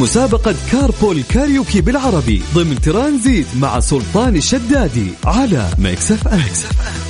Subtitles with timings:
[0.00, 7.09] مسابقة Carpool Karaoke بالعربي ضمن ترانزيت مع سلطان الشدادي على Mix FM.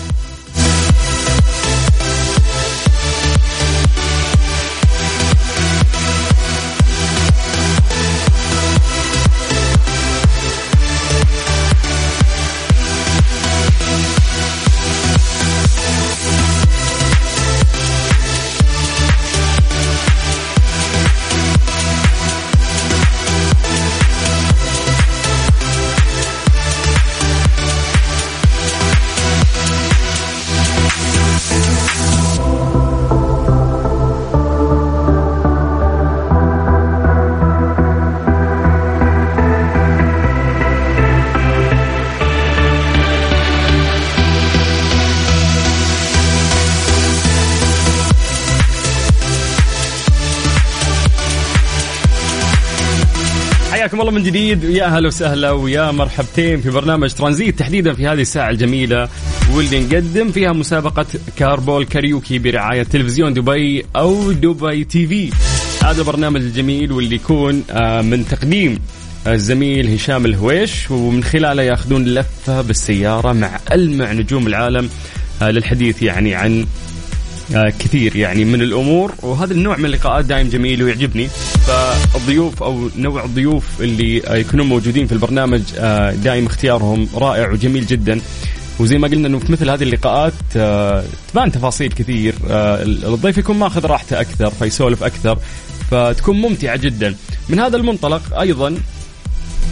[53.80, 58.20] حياكم الله من جديد ويا أهلا وسهلا ويا مرحبتين في برنامج ترانزيت تحديدا في هذه
[58.20, 59.08] الساعة الجميلة
[59.54, 61.06] واللي نقدم فيها مسابقة
[61.36, 65.30] Carpool Karaoke برعاية تلفزيون دبي أو Dubai TV.
[65.84, 68.78] هذا البرنامج الجميل واللي يكون آه، من تقديم
[69.26, 74.88] الزميل هشام الهويش ومن خلاله ياخذون لفة بالسيارة مع ألمع نجوم العالم
[75.42, 76.66] آه، للحديث يعني عن
[77.52, 81.28] كثير يعني من الأمور وهذا النوع من اللقاءات دائم جميل ويعجبني.
[81.66, 87.86] فالضيوف أو نوع الضيوف اللي آه، يكونون موجودين في البرنامج آه، دائم اختيارهم رائع وجميل
[87.86, 88.20] جدا.
[88.78, 92.34] وزي ما قلنا إنه في مثل هذه اللقاءات آه، تبان تفاصيل كثير.
[92.50, 95.38] آه، الضيف يكون ماخذ راحته أكثر فيسولف أكثر
[95.90, 97.14] فتكون ممتعة جدا.
[97.48, 98.76] من هذا المنطلق أيضا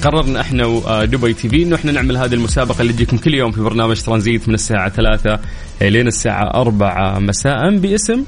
[0.03, 3.61] قررنا إحنا ودبي تي في إنه إحنا نعمل هذه المسابقة اللي تجيكم كل يوم في
[3.61, 5.39] برنامج ترانزيت من الساعة 3
[5.83, 8.25] لين الساعة 4 مساء باسم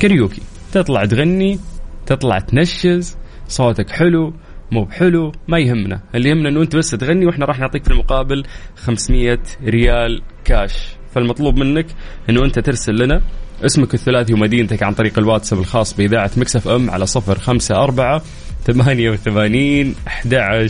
[0.00, 0.42] كاريوكي.
[0.72, 1.58] تطلع تغني
[2.06, 3.16] تطلع تنشز
[3.48, 4.34] صوتك حلو
[4.72, 6.00] مو بحلو ما يهمنا.
[6.14, 8.44] اللي يهمنا إنه أنت بس تغني وإحنا راح نعطيك في المقابل
[8.76, 11.86] 500 ريال كاش فالمطلوب منك
[12.30, 13.22] إنه أنت ترسل لنا
[13.64, 18.22] اسمك الثلاثي ومدينتك عن طريق الواتساب الخاص بإذاعة Mix FM على صفر خمسة أربعة
[18.66, 20.68] ثمانية وثمانين أحد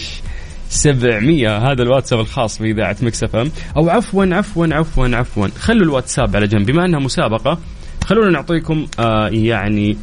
[0.68, 1.56] سبعمية.
[1.56, 3.50] هذا الواتساب الخاص بإذاعة Mix FM.
[3.76, 5.48] أو عفوا عفوا عفوا عفوا.
[5.58, 6.66] خلوا الواتساب على جنب.
[6.66, 7.58] بما أنها مسابقة
[8.04, 9.96] خلونا نعطيكم آه يعني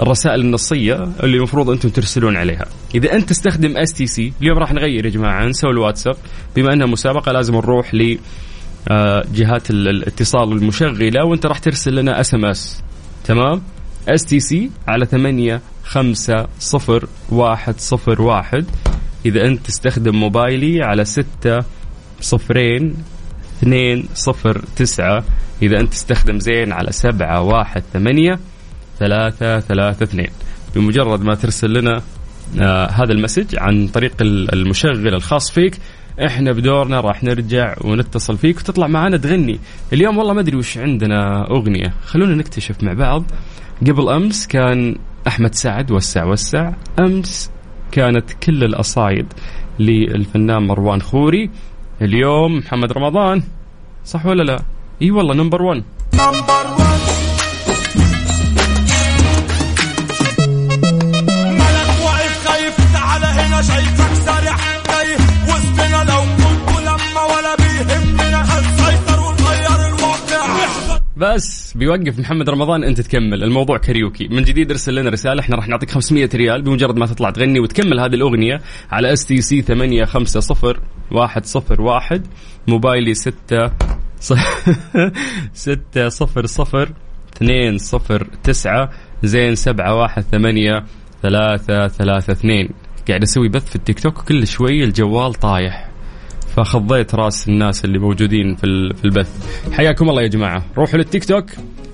[0.00, 2.66] الرسائل النصية اللي المفروض أنتم ترسلون عليها.
[2.94, 6.16] إذا أنت تستخدم STC اليوم راح نغير يا جماعة نسوي الواتساب.
[6.56, 8.18] بما أنها مسابقة لازم نروح ل
[8.90, 12.82] آه، جهات ال- الاتصال المشغلة وأنت راح ترسل لنا SMS
[13.24, 13.62] تمام؟
[14.08, 18.64] STC على ثمانية خمسة صفر واحد صفر واحد.
[19.26, 21.58] إذا أنت تستخدم موبايلي على ستة
[22.20, 22.94] صفرين
[23.58, 25.24] اثنين صفر تسعة.
[25.62, 28.38] إذا أنت تستخدم زين على سبعة واحد ثمانية
[28.98, 30.30] ثلاثة ثلاثة اثنين.
[30.76, 32.02] بمجرد ما ترسل لنا
[32.60, 35.78] آه هذا المسج عن طريق ال- المشغل الخاص فيك
[36.26, 39.60] إحنا بدورنا راح نرجع ونتصل فيك وتطلع معنا تغني.
[39.92, 41.94] اليوم والله ما أدري وش عندنا أغنية.
[42.04, 43.24] خلونا نكتشف مع بعض.
[43.80, 44.96] قبل أمس كان
[45.26, 46.72] أحمد سعد وسع وسع.
[46.98, 47.50] أمس
[47.92, 49.26] كانت كل الأصايد
[49.78, 51.50] للفنان مروان خوري.
[52.02, 53.42] اليوم محمد رمضان
[54.04, 54.62] صح ولا لا؟
[55.02, 55.82] إي والله number 1
[56.14, 56.83] number 1
[71.16, 73.44] بس بيوقف محمد رمضان انت تكمل.
[73.44, 74.28] الموضوع كاريوكي.
[74.28, 78.00] من جديد ارسل لنا رسالة إحنا راح نعطيك 500 ريال بمجرد ما تطلع تغني وتكمل
[78.00, 80.74] هذه الأغنية على STC 850
[81.10, 82.26] 101
[82.68, 83.70] موبايلي 6
[85.54, 86.88] 6 صفر صفر
[87.36, 88.90] اثنين صفر تسعة
[89.22, 90.84] زين سبعة واحد ثمانية
[91.22, 92.68] ثلاثة ثلاثة اثنين.
[93.08, 95.93] قاعد أسوي بث في التيك توك كل شوي الجوال طايح.
[96.56, 99.28] فخضيت راس الناس اللي موجودين في في البث.
[99.72, 100.64] حياكم الله يا جماعة.
[100.76, 101.44] روحوا للتيك توك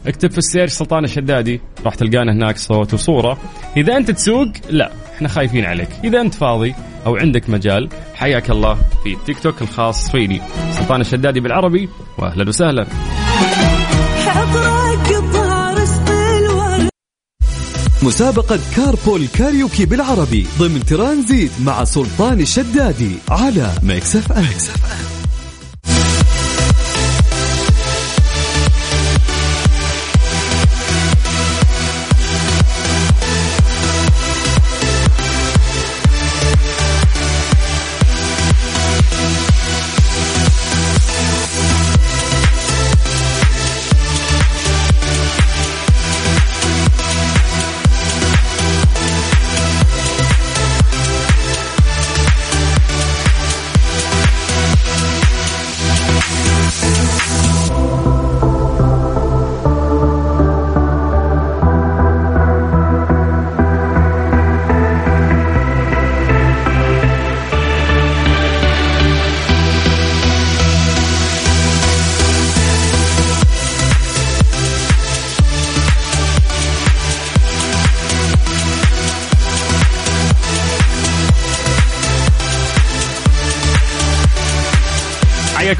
[0.06, 3.38] اكتب في ال search سلطان الشدادي راح تلقانا هناك صوت وصورة.
[3.76, 5.88] إذا أنت تسوق لا إحنا خايفين عليك.
[6.04, 6.74] إذا أنت فاضي
[7.06, 10.40] أو عندك مجال حياك الله في التيك توك الخاص فيني.
[10.72, 12.86] سلطان الشدادي بالعربي واهلا وسهلا.
[18.02, 25.19] مسابقة Carpool Karaoke بالعربي ضمن ترانزيت مع سلطان الشدادي على Mix FM.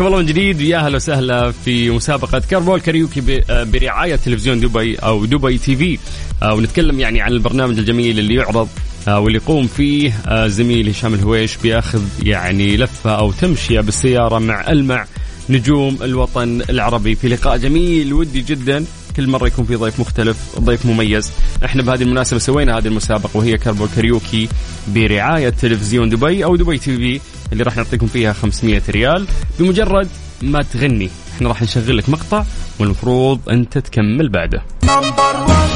[0.00, 0.61] حياكم الله من جديد.
[0.62, 5.99] ويا أهلا وسهلا في مسابقة Carpool Karaoke ب- برعاية تلفزيون دبي أو Dubai TV.
[6.43, 8.69] آه، ونتكلم يعني عن البرنامج الجميل اللي يعرض
[9.08, 14.70] آه، واللي يقوم فيه آه، زميل هشام الهويش بياخذ يعني لفة أو تمشية بالسيارة مع
[14.70, 15.05] المع
[15.50, 17.14] نجوم الوطن العربي.
[17.14, 18.85] في لقاء جميل ودي جدا.
[19.16, 21.32] كل مرة يكون في ضيف مختلف ضيف مميز.
[21.64, 24.49] إحنا بهذه المناسبة سوينا هذه المسابقة وهي Carpool Karaoke
[24.88, 27.20] برعاية تلفزيون دبي أو Dubai TV
[27.52, 29.26] اللي راح نعطيكم فيها 500 ريال.
[29.58, 30.08] بمجرد
[30.42, 32.44] ما تغني إحنا راح نشغل لك مقطع
[32.78, 34.62] والمفروض أنت تكمل بعده.
[34.84, 35.70] number 1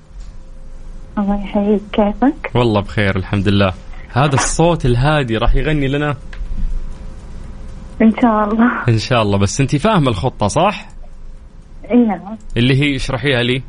[1.18, 1.81] الله يحييك.
[1.94, 3.74] كيفك؟ والله بخير الحمد لله.
[4.17, 6.15] هذا الصوت الهادي راح يغني لنا.
[8.01, 8.83] إن شاء الله.
[8.89, 9.37] إن شاء الله.
[9.37, 10.87] بس انت فاهمة الخطة صح؟
[11.91, 13.63] اي نعم اللي هي اشرحيها لي.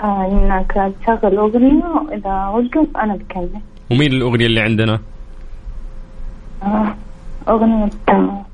[0.00, 3.60] آه إنك تشغل أغنية واذا وقف أنا بكمل
[3.90, 5.00] ومين الأغنية اللي عندنا؟
[6.62, 6.94] آه
[7.48, 8.44] أغنية آه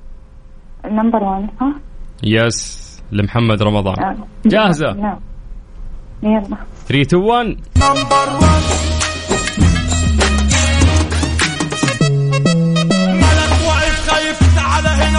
[0.86, 1.74] number one ها؟
[2.24, 4.04] yes لمحمد رمضان.
[4.04, 4.16] آه.
[4.46, 5.18] جاهزة؟ نعم.
[6.22, 6.56] يلا.
[6.86, 7.46] 3 2 1
[7.76, 8.87] number 1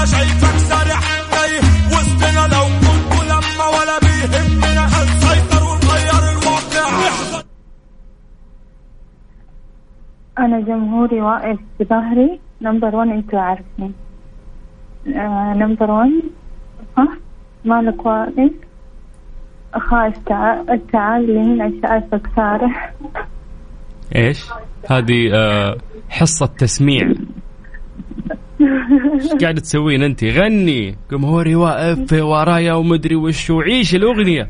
[0.06, 1.02] شايفك سارح
[1.32, 7.10] تايه وسطنا لو كنت لما ولا بيهمنا هنسيطر ونغير الواقع.
[10.40, 13.94] أنا جمهوري واقف بظهري number one أنتوا عارفين.
[15.08, 16.22] آه number one
[16.98, 17.08] ها
[17.66, 18.52] مالك واقف؟
[19.90, 22.94] خايف تعال تعال لي هنا شايفك سارح.
[24.16, 24.46] إيش؟
[24.92, 25.78] هذه آه،
[26.10, 27.14] حصة تسميع.
[28.62, 30.96] إيش قاعدة تسوين أنت؟ غني.
[31.12, 34.50] جمهوري واقف ورايا ومدري وش وعيش الأغنية.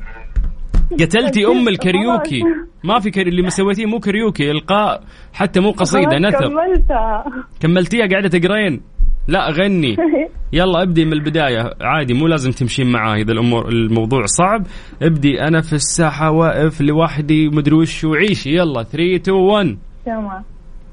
[1.00, 2.42] قتلتي أم الكاريوكي.
[2.84, 3.30] ما في كاري...
[3.30, 4.52] اللي ما سويتيه مو كاريوكي.
[4.52, 7.26] إلقاء حتى مو قصيدة خلاص نثر كملتها.
[7.60, 8.82] كملتيها قاعدة تقرين؟
[9.28, 9.96] لا غني.
[10.54, 11.74] يلا ابدي من البداية.
[11.82, 14.64] عادي مو لازم تمشين معاه إذا الأمور الموضوع صعب.
[15.02, 20.44] ابدي أنا في الساحة واقف لوحدي مدري وش وعيشي يلا 3 2 1 تمام.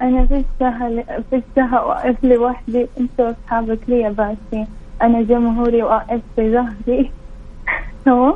[0.02, 4.66] أنا في السهل في السهل وأقف لوحدي أنت وأصحابك لي باسين
[5.02, 7.10] أنا جمهوري وأقف في ظهري.
[8.04, 8.34] تمام؟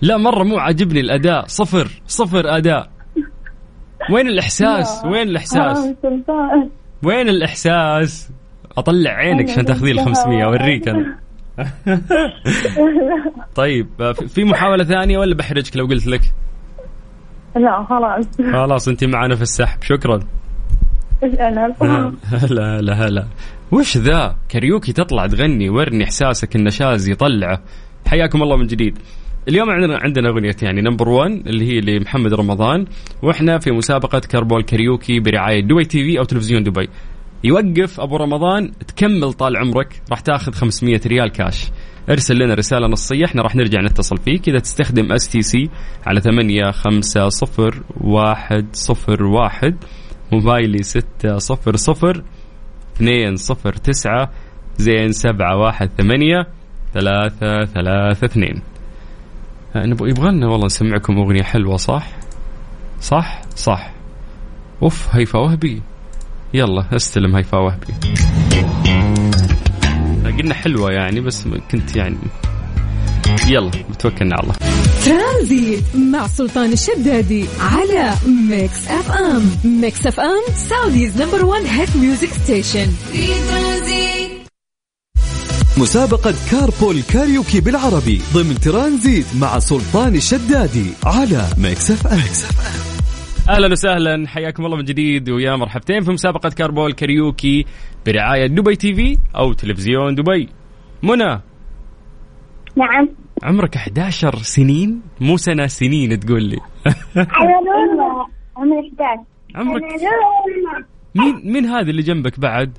[0.00, 1.46] لا مرة مو عاجبني الأداء.
[1.46, 1.88] صفر.
[2.06, 2.90] صفر أداء.
[4.10, 5.94] وين الإحساس؟ وين الإحساس؟
[6.28, 6.68] آه،
[7.04, 8.30] وين الإحساس؟
[8.78, 11.16] أطلع عينك عشان تاخذين ال 500 أوريك أنا.
[13.56, 16.20] طيب في- في محاولة ثانية ولا بحرجك لو قلت لك؟
[17.56, 18.26] لا خلاص.
[18.52, 19.82] خلاص أنت معنا في السحب.
[19.82, 20.20] شكرا.
[21.22, 23.26] هلا هلا هلا
[23.72, 27.62] وش ذا؟ كاريوكي تطلع تغني ورني إحساسك النشاز يطلعه.
[28.06, 28.98] حياكم الله من جديد.
[29.48, 32.86] اليوم عندنا عندنا أغنية يعني number 1 اللي هي لمحمد رمضان.
[33.22, 36.88] وإحنا في مسابقة Carpool Karaoke برعاية دبي TV أو تلفزيون دبي.
[37.44, 41.70] يوقف أبو رمضان تكمل طال عمرك راح تاخذ 500 ريال كاش
[42.10, 44.48] ارسل لنا رسالة نصية إحنا راح نرجع نتصل فيك.
[44.48, 45.70] إذا تستخدم STC
[46.06, 49.76] على 8 5 0 1 0 1
[50.32, 52.22] موبايلي 6 0 0
[52.96, 54.30] 2 0 9
[54.78, 56.46] زين 7 1 8
[56.94, 58.62] 3 3 2
[59.76, 62.08] نبغى يبغى لنا والله نسمعكم أغنية حلوة صح؟
[63.00, 63.90] صح؟ صح.
[64.82, 65.82] أوف هيفا وهبي.
[66.54, 67.94] يلا استلم هيفا وهبي.
[70.42, 72.16] قلنا حلوة يعني بس كنت يعني
[73.48, 74.54] يلا بتوكلنا على الله.
[75.04, 78.14] ترانزيت مع سلطان الشدادي على
[78.48, 84.30] Mix FM Mix FM Saudi's number 1 hit music station في ترانزيت
[85.76, 92.22] مسابقة Carpool Karaoke بالعربي ضمن ترانزيت مع سلطان الشدادي على Mix FM
[93.50, 94.28] أهلا وسهلا.
[94.28, 97.64] حياكم الله من جديد ويا مرحبتين في مسابقة Carpool Karaoke
[98.06, 100.48] برعاية دبي TV أو تلفزيون دبي.
[101.02, 101.40] منى.
[102.76, 103.08] نعم.
[103.42, 106.58] عمرك 11 سنين؟ مو سنة سنين تقول لي.
[108.56, 109.82] عمري 11 عمرك
[111.14, 112.78] مين مين هذا اللي جنبك بعد؟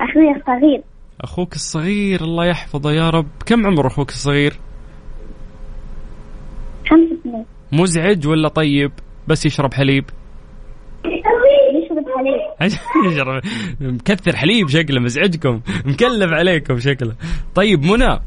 [0.00, 0.82] أخوي الصغير.
[1.20, 2.20] أخوك الصغير.
[2.20, 3.28] الله يحفظه يا رب.
[3.46, 4.52] كم عمر أخوك الصغير؟
[6.90, 7.44] خمس سنين.
[7.72, 8.92] مزعج ولا طيب؟
[9.28, 10.04] بس يشرب حليب.
[11.04, 12.72] يشرب حليب.
[13.12, 13.42] يشرب.
[13.80, 15.60] مكثر حليب شكله مزعجكم.
[15.84, 17.14] مكلف عليكم شكله.
[17.54, 18.20] طيب منى.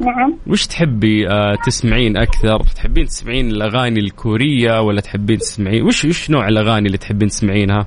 [0.00, 0.38] نعم.
[0.46, 6.48] وش تحبي آه تسمعين أكثر؟ تحبين تسمعين الأغاني الكورية ولا تحبين تسمعين؟ وش وش نوع
[6.48, 7.86] الأغاني اللي تحبين تسمعينها؟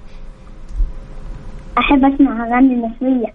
[1.77, 3.33] أحب أسمع أغاني مصرية.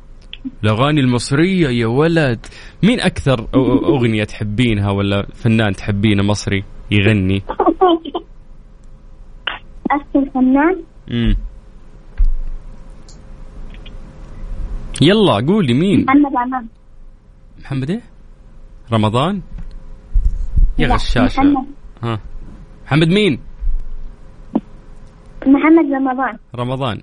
[0.64, 2.46] الأغاني المصرية يا ولد.
[2.82, 7.42] مين أكثر أغنية تحبينها ولا فنان تحبينه مصري يغني؟
[9.90, 11.36] أكثر فنان امم
[15.02, 16.66] يلا قولي مين؟ محمد عمان
[17.60, 18.00] محمد إيه؟
[18.92, 19.40] رمضان؟
[20.78, 21.42] يا لا، غشاشة.
[21.42, 21.66] محمد.
[22.02, 22.20] ها.
[22.86, 23.38] محمد مين؟
[25.46, 26.38] محمد رمضان.
[26.54, 27.02] رمضان.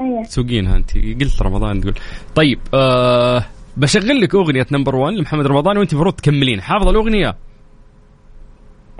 [0.00, 0.98] أيوه تسوقينها أنت.
[0.98, 1.94] قلت رمضان تقول.
[2.34, 3.44] طيب آه
[3.76, 6.60] بشغل لك أغنية نمبر 1 لمحمد رمضان وأنت المفروض تكملين.
[6.60, 7.36] حافظة الأغنية؟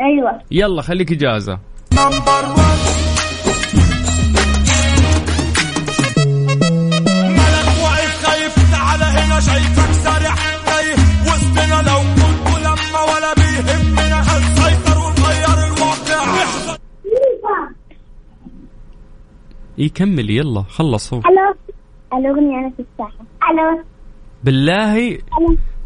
[0.01, 0.41] أيوه.
[0.51, 0.83] يلا
[1.97, 2.77] خليك اجازه
[7.39, 10.35] ملك واقف خايف تعالى هنا شايفك سارح
[10.67, 10.95] تايه
[11.27, 16.47] وسطنا لو كنت لما ولا بيهمنا هنسيطر ونغير الواقع.
[19.79, 21.21] يكمل يلا خلص هو.
[21.21, 21.55] ألو.
[22.19, 23.25] الأغنية أنا في الساحة.
[23.51, 23.85] ألو.
[24.45, 25.19] بالله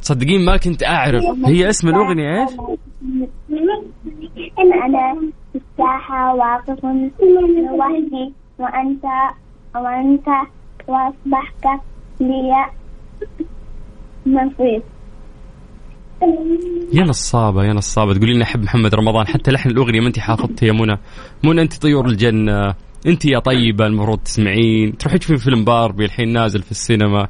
[0.02, 1.24] تصدقين ما كنت أعرف.
[1.44, 2.50] هي اسم الأغنية إيش؟
[4.58, 4.72] إن
[5.90, 9.04] الساحة واقف لوحدي وأنت
[9.74, 10.28] وأنت
[10.88, 11.82] وأصبحت
[12.20, 12.66] لي
[14.26, 14.82] نصيب
[16.92, 18.14] يا نصابة يا نصابة.
[18.14, 20.98] تقولي لنا أحب محمد رمضان حتى لحن الأغنية ما أنت حافظتها يا منى.
[21.44, 22.74] منى أنت طيور الجنة.
[23.06, 24.96] أنت يا طيبة المفروض تسمعين.
[24.96, 27.28] تروحي تشوفين فيلم باربي الحين نازل في السينما.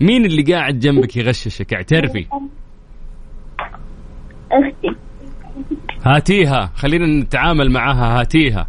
[0.00, 2.26] مين اللي قاعد جنبك يغششك؟ اعترفي
[4.52, 5.05] أختي.
[6.06, 6.72] هاتيها.
[6.76, 8.68] خلينا نتعامل معاها هاتيها.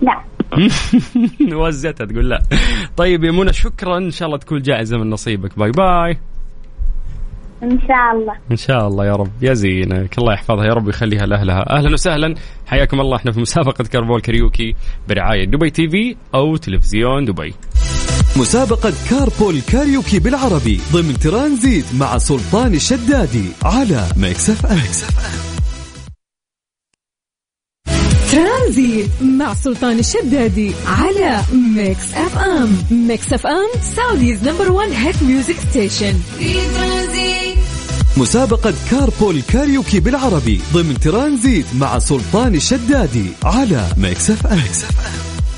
[0.00, 0.24] لا.
[1.60, 2.42] وزتها تقول لا.
[2.96, 3.98] طيب يا منى شكرا.
[3.98, 5.58] إن شاء الله تكون جائزة من نصيبك.
[5.58, 6.18] bye bye.
[7.62, 8.34] إن شاء الله.
[8.50, 9.30] إن شاء الله يا رب.
[9.42, 10.18] يا زينك.
[10.18, 11.70] الله يحفظها يا رب ويخليها لأهلها.
[11.70, 12.34] أهلا وسهلا.
[12.66, 13.16] حياكم الله.
[13.16, 14.74] إحنا في مسابقة Carpool Karaoke
[15.08, 17.54] برعاية دبي TV أو تلفزيون دبي.
[18.36, 24.82] مسابقة Carpool Karaoke بالعربي ضمن ترانزيت مع سلطان الشدادي على Mix FM.
[28.32, 31.42] ترانزيت مع سلطان الشدادي على
[31.76, 32.76] Mix FM.
[32.90, 36.14] Mix FM Saudi's number 1 hit music station.
[38.16, 44.62] مسابقة Carpool Karaoke بالعربي ضمن ترانزيت مع سلطان الشدادي على Mix FM.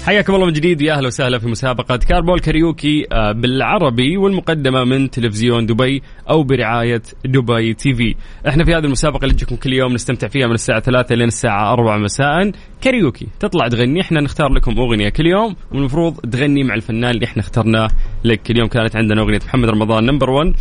[0.06, 5.10] حياكم الله من جديد يا أهلا وسهلا في مسابقة Carpool Karaoke آه، بالعربي والمقدمة من
[5.10, 8.14] تلفزيون دبي أو برعاية دبي TV.
[8.48, 11.72] إحنا في هذه المسابقة اللي تجيكم كل يوم نستمتع فيها من الساعة 3 لين الساعة
[11.72, 12.52] 4 مساء.
[12.80, 17.42] كاريوكي، تطلع تغني إحنا نختار لكم أغنية كل يوم والمفروض تغني مع الفنان اللي إحنا
[17.42, 17.88] اخترناه
[18.24, 20.52] لك، كل يوم كانت عندنا أغنية محمد رمضان number 1 آه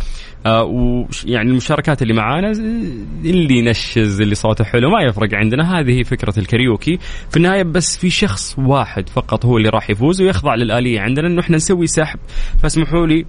[0.46, 2.50] ويعني المشاركات اللي معانا
[3.24, 5.80] اللي ينشز اللي صوته حلو ما يفرق عندنا.
[5.80, 6.98] هذه هي فكرة الكاريوكي.
[7.30, 11.00] في النهاية بس في شخص واحد فقط هو اللي راح يفوز ويخضع للآلية.
[11.00, 12.18] عندنا إنه إحنا نسوي سحب.
[12.62, 13.26] فاسمحوا لي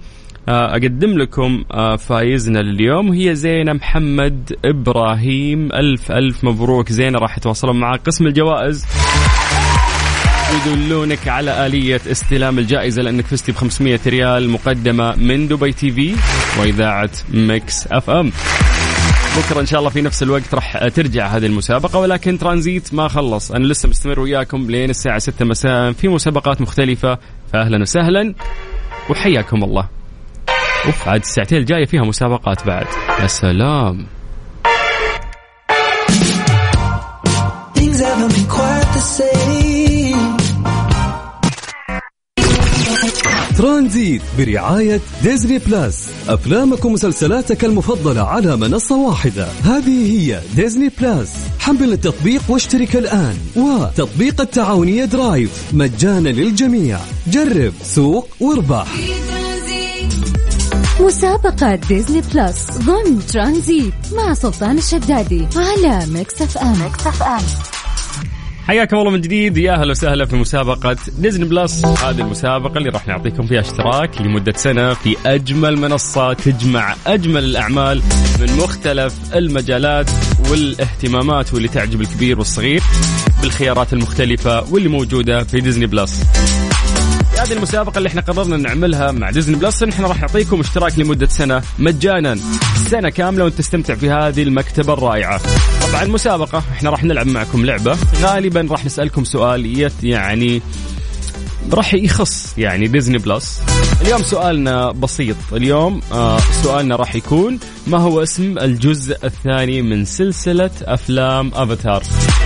[0.48, 3.08] آه، أقدم لكم آه، فايزنا لليوم.
[3.08, 5.72] وهي زينة محمد إبراهيم.
[5.72, 6.92] ألف ألف مبروك.
[6.92, 8.86] زينة راح يتواصلون مع قسم الجوائز.
[10.50, 16.16] يدلونك على آلية استلام الجائزة لأنك فزتي ب 500 ريال مقدمة من دبي TV
[16.60, 18.32] وإذاعة Mix FM.
[19.38, 23.52] بكرة إن شاء الله في نفس الوقت راح ترجع هذه المسابقة ولكن ترانزيت ما خلص.
[23.52, 27.18] أنا لسه مستمر وياكم لين الساعة 6 مساء في مسابقات مختلفة.
[27.52, 28.34] فأهلا وسهلا
[29.10, 29.88] وحياكم الله.
[30.86, 32.86] أوف عاد الساعتين الجاية فيها مسابقات بعد.
[33.20, 34.06] يا سلام.
[37.74, 39.49] Things haven't been quite the same.
[43.60, 46.08] ترانزيت برعاية Disney Plus.
[46.28, 49.48] أفلامك ومسلسلاتك المفضلة على منصة واحدة.
[49.62, 51.32] هذه هي Disney Plus.
[51.58, 53.36] حمل التطبيق واشترك الآن.
[53.56, 55.50] وتطبيق التعاونية Drive.
[55.72, 56.98] مجانا للجميع.
[57.26, 58.86] جرب سوق واربح.
[61.00, 66.82] مسابقة Disney Plus ضمن ترانزيت مع سلطان الشدادي على Mix FM.
[66.82, 67.69] Mix FM.
[68.66, 69.56] حياكم الله من جديد.
[69.56, 74.52] يا أهلا وسهلا في مسابقة Disney Plus هذه المسابقة اللي راح نعطيكم فيها اشتراك لمدة
[74.56, 78.02] سنة في أجمل منصة تجمع أجمل الأعمال
[78.40, 80.10] من مختلف المجالات
[80.50, 82.82] والاهتمامات واللي تعجب الكبير والصغير
[83.42, 86.22] بالخيارات المختلفة واللي موجودة في Disney Plus
[87.40, 91.62] هذه المسابقة اللي إحنا قررنا نعملها مع Disney Plus إحنا راح نعطيكم اشتراك لمدة سنة
[91.78, 92.38] مجانا.
[92.90, 95.40] سنة كاملة وأنت تستمتع في هذه المكتبة الرائعة.
[95.88, 96.58] طبعا مسابقة.
[96.58, 97.96] إحنا راح نلعب معكم لعبة.
[98.22, 100.62] غالبا راح نسألكم سؤال يت يعني
[101.72, 102.54] راح يخص.
[102.58, 103.60] يعني ديزني بلس
[104.02, 105.36] اليوم سؤالنا بسيط.
[105.52, 112.02] اليوم آه سؤالنا راح يكون ما هو اسم الجزء الثاني من سلسلة أفلام أفاتار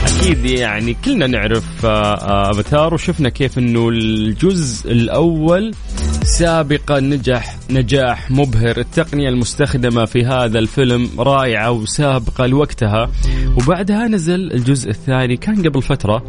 [0.06, 5.74] أكيد يعني كلنا نعرف آه آه أفاتار وشفنا كيف أنه الجزء الأول
[6.24, 8.78] سابقا نجح نجاح مبهر.
[8.78, 13.10] التقنية المستخدمة في هذا الفيلم رائعة وسابقة لوقتها.
[13.56, 16.24] وبعدها نزل الجزء الثاني كان قبل فترة.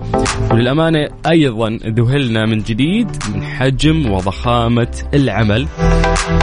[0.51, 5.67] وللأمانة أيضا ذهلنا من جديد من حجم وضخامة العمل.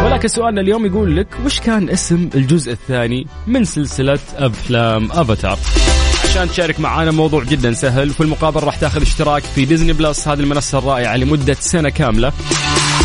[0.02, 5.58] ولكن سؤالنا اليوم يقول لك وش كان اسم الجزء الثاني من سلسلة أفلام أفاتار؟
[6.24, 10.28] عشان تشارك معنا موضوع جدا سهل وفي المقابل راح تاخذ اشتراك في ديزني بلس.
[10.28, 12.32] هذه المنصة الرائعة لمدة سنة كاملة.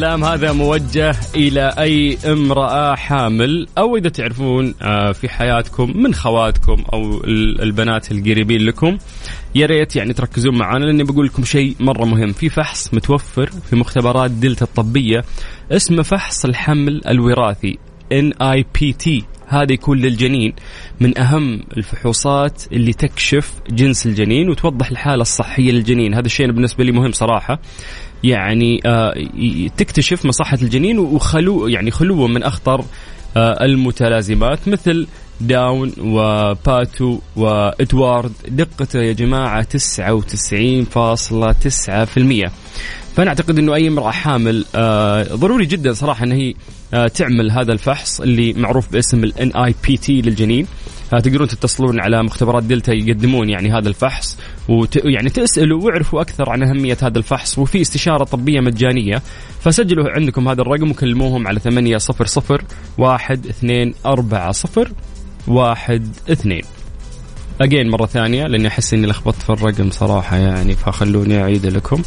[0.02, 6.84] الكلام هذا موجه إلى أي امرأة حامل أو إذا تعرفون آه، في حياتكم من خواتكم
[6.94, 8.98] أو ال- البنات القريبين لكم
[9.56, 12.32] يا ريت يعني تركزون معنا لأني بقول لكم شيء مرة مهم.
[12.32, 15.24] في فحص متوفر في مختبرات دلتا الطبية
[15.72, 17.78] اسمه فحص الحمل الوراثي
[18.14, 19.10] NIPT
[19.48, 20.54] هذا يكون للجنين
[21.00, 26.14] من أهم الفحوصات اللي تكشف جنس الجنين وتوضح الحالة الصحية للجنين.
[26.14, 27.60] هذا الشيء بالنسبة لي مهم صراحة.
[28.24, 29.14] يعني آه،
[29.78, 32.86] تكتشف مصحة الجنين وخلو يعني خلوه من أخطر
[33.38, 35.08] آه، المتلازمات مثل
[35.42, 38.32] داون وباتو وإدوارد.
[38.48, 42.52] دقته يا جماعة 99.9%
[43.16, 46.54] فأنا أعتقد أنه أي امرأة حامل آه، ضروري جدا صراحة أن هي
[46.94, 50.68] آه، تعمل هذا الفحص اللي معروف باسم ال NIPT للجنين.
[51.14, 54.38] آه، تقدرون تتصلون على مختبرات دلتا يقدمون يعني هذا الفحص
[54.70, 54.96] وت...
[55.06, 57.60] يعني تسألوا واعرفوا أكثر عن أهمية هذا الفحص.
[57.60, 59.22] وفي استشارة طبية مجانية
[59.62, 61.98] فسجلوا عندكم هذا الرقم وكلموهم على 800
[62.98, 64.92] 1 2 4 0
[65.48, 66.62] 1 2
[67.62, 72.02] اجين مرة ثانية لأني أحس إني لخبطت في الرقم صراحة يعني فخلوني أعيد لكم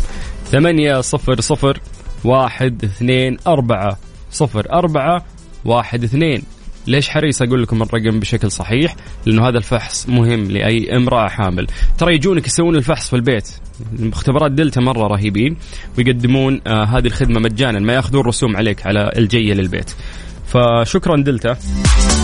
[0.47, 1.81] 8 0 0
[2.25, 3.99] 1 2 4
[4.31, 5.25] 0 4
[5.65, 6.43] 1 2
[6.87, 11.67] ليش حريص أقول لكم الرقم بشكل صحيح؟ لأنه هذا الفحص مهم لأي امرأة حامل،
[11.99, 13.49] ترى يجونك يسوون الفحص في البيت،
[13.99, 15.57] مختبرات دلتا مرة رهيبين
[15.99, 19.91] ويقدمون آه هذه الخدمة مجانا ما يأخذون رسوم عليك على الجيه للبيت.
[20.47, 21.57] فشكرا دلتا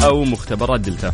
[0.05, 1.13] أو مختبرات دلتا.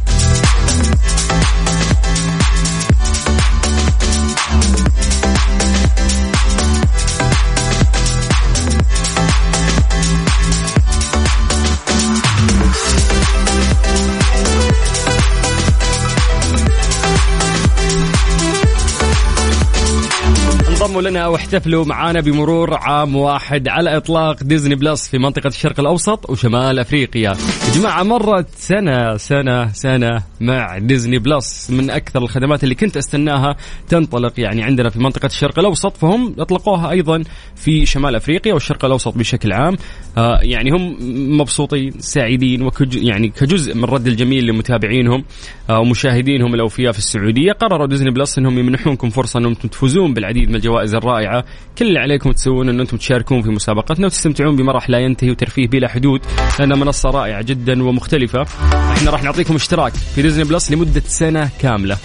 [20.96, 26.30] انضموا لنا واحتفلوا معانا بمرور عام واحد على إطلاق Disney Plus في منطقة الشرق الأوسط
[26.30, 27.30] وشمال أفريقيا.
[27.68, 33.56] يا جماعة مرت سنة سنة سنة مع Disney Plus من أكثر الخدمات اللي كنت أستناها
[33.88, 37.22] تنطلق يعني عندنا في منطقة الشرق الأوسط فهم اطلقوها أيضا
[37.56, 39.76] في شمال أفريقيا والشرق الأوسط بشكل عام.
[40.18, 40.96] آه يعني هم
[41.40, 45.24] مبسوطين سعيدين وكج يعني كجزء من الرد الجميل لمتابعينهم
[45.70, 47.52] ومشاهدينهم الأوفياء في السعودية.
[47.52, 51.44] قرروا Disney Plus أنهم يمنحونكم فرصة انهم تفوزون بالعديد من الجوائز الرائعة.
[51.78, 55.88] كل اللي عليكم تسوون أن أنتم تشاركون في مسابقتنا وتستمتعون بمرح لا ينتهي وترفيه بلا
[55.88, 56.20] حدود.
[56.58, 58.42] لأنها منصة رائعة جدا ومختلفة.
[58.72, 61.96] إحنا راح نعطيكم اشتراك في Disney Plus لمدة سنة كاملة.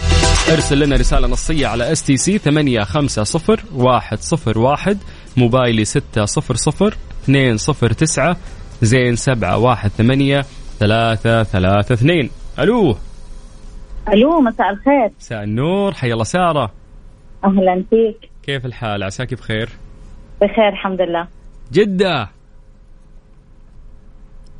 [0.52, 4.98] ارسل لنا رسالة نصية على STC 850 101
[5.38, 6.28] موبايلي 600
[7.28, 8.38] 209
[8.82, 10.46] زين 718
[10.80, 12.98] 332 ألو!
[14.10, 15.12] ألو مساء الخير.
[15.20, 16.72] مساء النور حيا الله سارة.
[17.46, 18.30] أهلا فيك.
[18.44, 19.70] كيف الحال؟ عساك بخير؟
[20.42, 21.28] بخير الحمد لله.
[21.72, 22.30] جدة.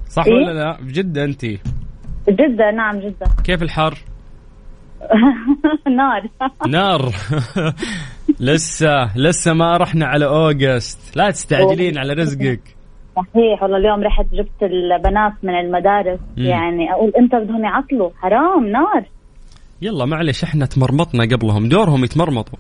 [0.10, 1.46] صح إيه؟ ولا لا؟ بجدة أنت.
[2.30, 3.28] جدة نعم جدة.
[3.46, 3.98] كيف الحر؟
[5.88, 6.24] نار.
[6.68, 7.12] نار.
[8.40, 11.18] لسه لسه ما رحنا على أوغست.
[11.18, 12.62] لا تستعجلين على رزقك.
[13.16, 16.20] صحيح والله اليوم رحت جبت البنات من المدارس.
[16.38, 16.46] مم.
[16.46, 18.10] يعني أقول إمتى بدهم يعطلوا.
[18.22, 19.06] حرام نار.
[19.82, 22.60] يلا معلش إحنا تمرمطنا قبلهم دورهم يتمرمطوا.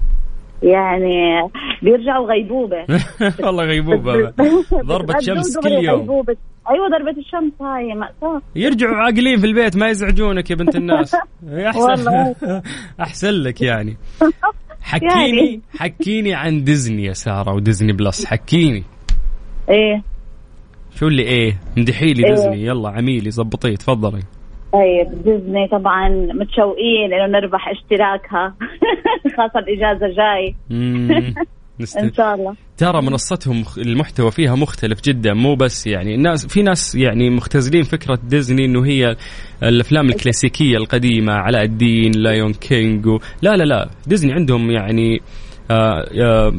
[0.63, 1.41] يعني
[1.81, 2.85] بيرجعوا غيبوبة.
[3.45, 4.33] والله غيبوبة.
[4.73, 5.99] ضربة شمس كل يوم.
[5.99, 6.35] غيبوبة.
[6.69, 11.15] أيوه ضربة الشمس هاي مأساة يرجعوا عاقلين في البيت ما يزعجونك يا بنت الناس.
[11.67, 12.33] احسن.
[13.01, 13.97] أحسن لك يعني.
[14.81, 15.61] حكيني يعني.
[15.77, 18.25] حكيني عن ديزني يا سارة و Disney Plus.
[18.25, 18.83] حكيني.
[19.69, 20.03] إيه.
[20.95, 22.31] شو اللي إيه؟ مدحي لي إيه.
[22.31, 22.65] ديزني.
[22.65, 24.23] يلا عميلي زبطيه تفضلي.
[24.73, 28.55] طيب ديزني طبعا متشوقين إنه نربح اشتراكها.
[29.37, 30.55] خاصة الإجازة جاي.
[30.69, 31.11] مم.
[31.79, 32.17] إن نست...
[32.17, 32.55] شاء الله.
[32.77, 38.19] ترى منصتهم المحتوى فيها مختلف جدا مو بس يعني الناس في ناس يعني مختزلين فكرة
[38.23, 39.15] ديزني إنه هي
[39.63, 43.19] الأفلام الكلاسيكية القديمة علاء الدين Lion King و...
[43.41, 43.89] لا لا لا.
[44.07, 45.21] ديزني عندهم يعني
[45.71, 46.53] آه، آه،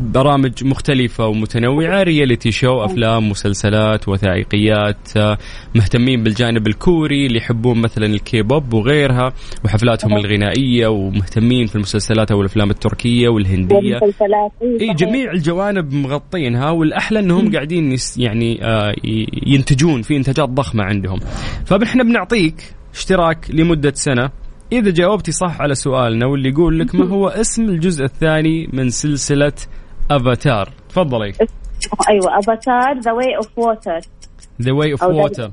[0.00, 5.38] برامج مختلفة ومتنوعة reality show أفلام مسلسلات وثائقيات آه،
[5.74, 9.32] مهتمين بالجانب الكوري اللي يحبون مثلا الكيبوب وغيرها
[9.64, 13.98] وحفلاتهم الغنائية ومهتمين في المسلسلات أو الأفلام التركية والهندية.
[13.98, 14.96] صحيح.
[14.96, 18.94] جميع الجوانب مغطينها والأحلى إنهم قاعدين يعني آه
[19.46, 21.18] ينتجون في إنتاجات ضخمة عندهم.
[21.66, 24.30] فاحنا بنعطيك اشتراك لمدة سنة.
[24.72, 29.52] إذا جاوبتي صح على سؤالنا واللي يقول لك ما هو اسم الجزء الثاني من سلسلة
[30.10, 31.32] افاتار تفضلي.
[32.10, 34.00] أيوه Avatar The Way of Water
[34.62, 35.50] The Way of Water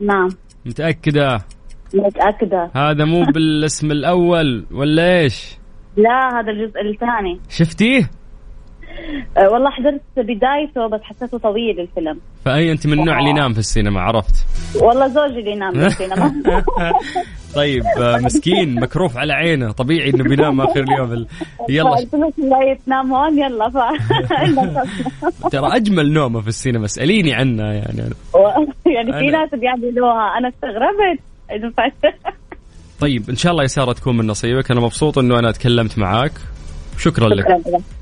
[0.00, 0.28] نعم.
[0.66, 1.38] متأكدة؟
[1.94, 2.70] متأكدة.
[2.76, 5.58] هذا مو بالاسم الأول ولا إيش؟
[5.96, 7.40] لا هذا الجزء الثاني.
[7.48, 8.10] شفتيه؟
[9.36, 12.18] والله حضرت بدايته بس حسيته طويل الفيلم.
[12.44, 14.46] فأي أنت من النوع اللي ينام في السينما عرفت؟
[14.82, 16.32] والله زوجي اللي ينام بالسينما
[17.54, 21.26] طيب آه، مسكين مكروف على عينه طبيعي إنه بينام آخر اليوم ال-
[21.68, 21.90] يلا.
[21.96, 23.76] قلت لا تنام هون يلا ف
[25.52, 28.02] ترى أجمل نومة في السينما اسأليني عنها يعني.
[28.86, 31.20] يعني في ناس بيعملوها أنا استغربت.
[33.00, 34.70] طيب إن شاء الله يا سارة تكون من نصيبك.
[34.70, 36.32] أنا مبسوط إنه أنا تكلمت معاك.
[36.98, 37.58] شكرا لك شكرا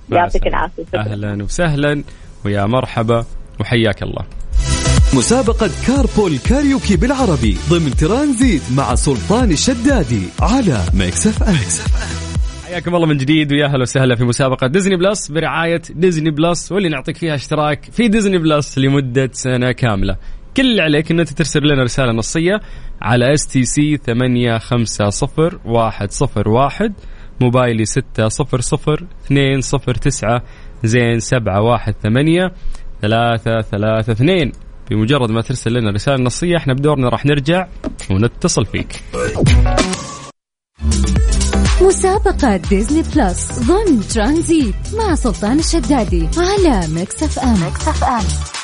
[0.09, 0.47] مع يعطيك.
[0.47, 0.85] العافية.
[0.95, 2.03] أهلا وسهلا
[2.45, 3.25] ويا مرحبا
[3.61, 4.25] وحياك الله
[5.15, 11.57] مسابقة Carpool Karaoke بالعربي ضمن ترانزيت مع سلطان الشدادي على Mix FM
[12.67, 16.89] حياكم الله من جديد ويا أهلا وسهلا في مسابقة Disney Plus برعاية Disney Plus واللي
[16.89, 20.17] نعطيك فيها اشتراك في Disney Plus لمدة سنة كاملة.
[20.57, 22.61] كل اللي عليك ان انت ترسل لنا رسالة نصية
[23.03, 26.93] على STC 850101
[27.41, 30.43] موبايلي 600209
[30.85, 32.51] زين 718
[33.03, 34.53] 332
[34.91, 37.67] بمجرد ما ترسل لنا رسالة نصية إحنا بدورنا راح نرجع
[38.11, 39.03] ونتصل فيك.
[41.83, 48.56] مسابقة Disney Plus ضمن ترانزيت مع سلطان الشدادي على Mix FM Mix FM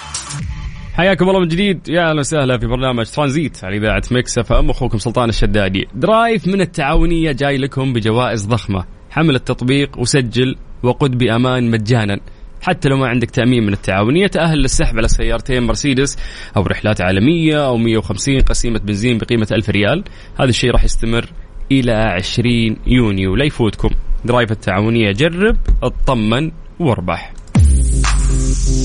[0.94, 1.88] حياكم الله من جديد.
[1.88, 4.70] يا أهلا وسهلا في برنامج ترانزيت على إذاعة Mix FM.
[4.70, 5.88] أخوكم سلطان الشدادي.
[5.94, 8.84] Drive من التعاونية جاي لكم بجوائز ضخمة.
[9.10, 12.20] حمل التطبيق وسجل وقد بأمان مجانا.
[12.62, 16.18] حتى لو ما عندك تأمين من التعاونية تأهل للسحب على سيارتين مرسيدس
[16.56, 20.04] أو رحلات عالمية أو 150 قسيمة بنزين بقيمة 1000 ريال.
[20.40, 21.26] هذا الشيء راح يستمر
[21.72, 23.36] إلى 20 يونيو.
[23.36, 23.90] لا يفوتكم.
[24.24, 26.50] Drive التعاونية جرب اطمن
[26.80, 27.32] واربح.
[28.62, 28.76] تراني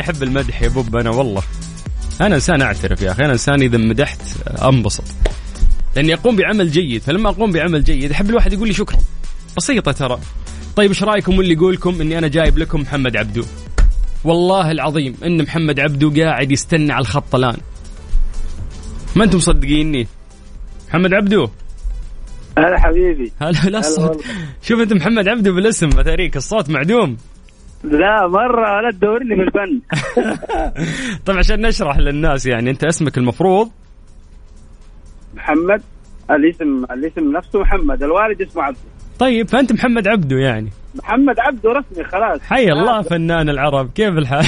[0.00, 1.42] أحب المدح يا بوب أنا والله.
[2.20, 4.20] أنا إنسان أعترف يا أخي أنا إنسان إذا مدحت
[4.62, 5.04] أنبسط.
[5.96, 8.98] لأني أقوم بعمل جيد فلما أقوم بعمل جيد أحب الواحد يقول لي شكرا.
[9.56, 10.18] بسيطة ترى.
[10.76, 13.44] طيب إيش رأيكم واللي يقولكم إني أنا جايب لكم محمد عبدو؟
[14.24, 17.56] والله العظيم إن محمد عبدو قاعد يستنى على الخط الآن.
[19.16, 20.06] ما أنتم مصدقيني؟
[20.88, 21.48] محمد عبدو.
[22.58, 23.32] هلا حبيبي.
[23.40, 24.24] هلا لا الصوت.
[24.62, 27.16] شوف انت محمد عبدو بالاسم اتاريك الصوت معدوم.
[27.84, 29.80] لا مرة لا تدورني في الفن.
[31.26, 33.70] طيب عشان نشرح للناس يعني انت اسمك المفروض؟
[35.34, 35.82] محمد
[36.30, 38.76] الاسم الاسم نفسه محمد الوالد اسمه عبد
[39.18, 40.70] طيب فأنت محمد عبدو يعني.
[40.98, 42.40] محمد عبده رسمي خلاص.
[42.42, 44.44] حي الله فنان العرب كيف الحال؟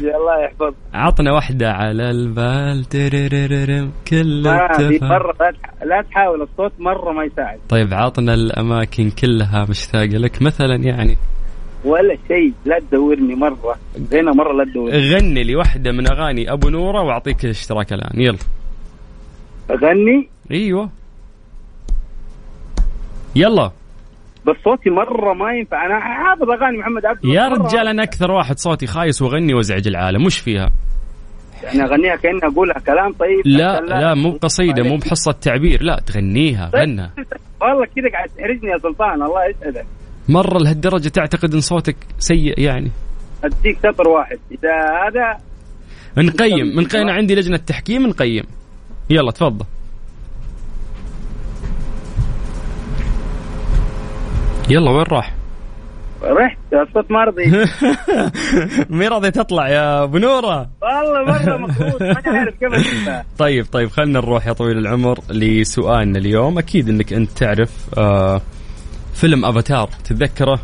[0.00, 4.42] الله يحفظ عطنا واحدة على البال تررررم كل
[5.02, 7.58] مرة لا تح- لا تحاول الصوت مرة ما يساعد.
[7.68, 11.16] طيب عطنا الأماكن كلها مشتاقة لك مثلا يعني.
[11.84, 13.76] ولا شيء لا تدورني مرة.
[14.12, 15.14] هنا مرة لا تدورني.
[15.14, 18.20] غني لي واحدة من أغاني أبو نورة وأعطيك الاشتراك الآن.
[18.20, 18.38] يلا.
[19.70, 20.90] أغني؟ أيوة.
[23.36, 23.70] يلا.
[24.46, 25.86] بس صوتي مرة ما ينفع.
[25.86, 30.26] أنا حافظ أغاني محمد عبده يا رجال أنا أكثر واحد صوتي خايس وغني وأزعج العالم.
[30.26, 30.70] وش فيها؟
[31.62, 33.40] يعني أغنيها كأني أقولها كلام طيب.
[33.44, 34.14] لا لا.
[34.14, 35.82] مو بقصيدة مو بحصة تعبير.
[35.82, 37.12] لا تغنيها غنها.
[37.60, 39.86] والله كذا قاعد تحرجني يا سلطان الله يسعدك.
[40.28, 42.90] مرة لهالدرجة تعتقد أن صوتك سيء يعني؟
[43.44, 44.38] أديك سطر واحد.
[44.50, 44.70] إذا
[45.06, 45.40] هذا
[46.18, 47.08] نقيم نقيم.
[47.08, 48.44] عندي لجنة تحكيم نقيم.
[49.10, 49.64] يلا تفضل.
[54.70, 55.34] يلا وين راح؟
[56.22, 57.66] رحت الصوت ما رضي
[58.96, 63.08] مي راضي تطلع يا أبو نورة؟ والله مرة مضغوط ما عارف كيف.
[63.38, 66.58] طيب طيب خلينا نروح يا طويل العمر لسؤالنا اليوم.
[66.58, 68.40] أكيد إنك أنت تعرف آه
[69.14, 70.60] فيلم أفاتار تتذكره؟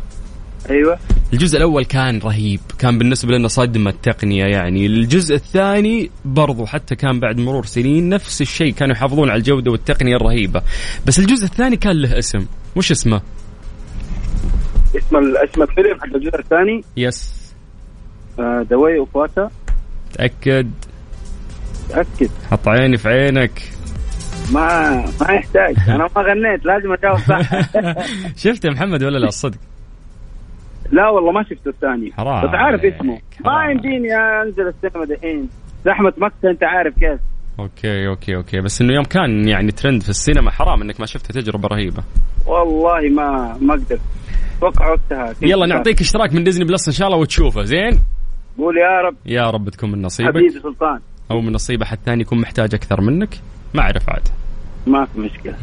[0.69, 0.97] أيوه.
[1.33, 2.59] الجزء الأول كان رهيب.
[2.79, 4.85] كان بالنسبة لنا صدمة تقنية يعني.
[4.85, 10.15] الجزء الثاني برضو حتى كان بعد مرور سنين نفس الشيء كانوا يحافظون على الجودة والتقنية
[10.15, 10.61] الرهيبة.
[11.07, 12.45] بس الجزء الثاني كان له اسم.
[12.75, 13.21] وش اسمه؟
[14.97, 16.83] اسم اسم الفيلم حق الجزء الثاني.
[16.97, 17.37] يس
[18.39, 19.31] The Way of
[20.13, 20.71] تأكد.
[21.89, 22.29] تأكد.
[22.51, 23.61] حط عيني في عينك.
[24.53, 24.89] ما
[25.21, 25.75] ما يحتاج.
[25.87, 27.41] أنا ما غنيت لازم أجاوب صح.
[28.43, 29.57] شفت يا محمد ولا لا؟ الصدق.
[30.91, 32.11] لا والله ما شفت الثاني.
[32.11, 33.19] حرام بس عارف اسمه.
[33.45, 35.49] ما يمديني أنزل السينما دحين.
[35.85, 37.19] زحمة مكة أنت عارف كيف.
[37.59, 38.61] okay okay okay.
[38.61, 42.03] بس إنه يوم كان يعني ترند في السينما حرام إنك ما شفته تجربة رهيبة.
[42.45, 43.99] والله ما ما أقدر.
[44.57, 47.99] أتوقع وقتها يلا نعطيك اشتراك من Disney Plus إن شاء الله وتشوفه زين؟
[48.57, 49.15] قول يا رب.
[49.25, 50.29] يا رب تكون من نصيبك.
[50.29, 50.99] حبيبي سلطان.
[51.31, 53.29] أو من نصيب أحد ثاني يكون محتاج أكثر منك.
[53.73, 54.27] ما أعرف عاد.
[54.87, 55.55] ما في مشكلة.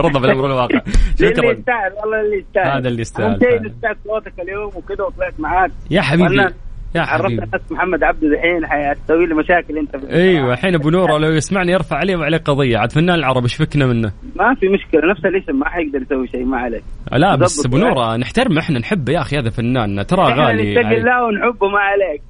[0.00, 0.80] رضا بالامر الواقع
[1.20, 1.52] اللي شكرا.
[1.52, 2.78] يستاهل والله اللي يستاهل.
[2.78, 5.70] هذا اللي يستاهل أهم شيء صوتك اليوم وكذا وطلعت معاك.
[5.90, 6.48] يا حبيبي.
[6.94, 7.42] يا عرفت حبيبي.
[7.44, 11.72] الناس محمد عبده دحين حتسوي لي مشاكل أنت في أيوه الحين ابو نوره لو يسمعني
[11.72, 12.78] يرفع عليه وعليه قضية.
[12.78, 16.44] عاد فنان العرب إيش فكنا منه؟ ما في مشكلة نفس الاسم ما حيقدر يسوي شيء
[16.44, 17.78] ما عليك لا بس ابو.
[17.78, 20.74] نوره نحترمه إحنا نحبه يا أخي هذا فنان ترى غالي.
[20.74, 20.96] نتقي.
[20.98, 22.22] الله ونحبه ما عليك.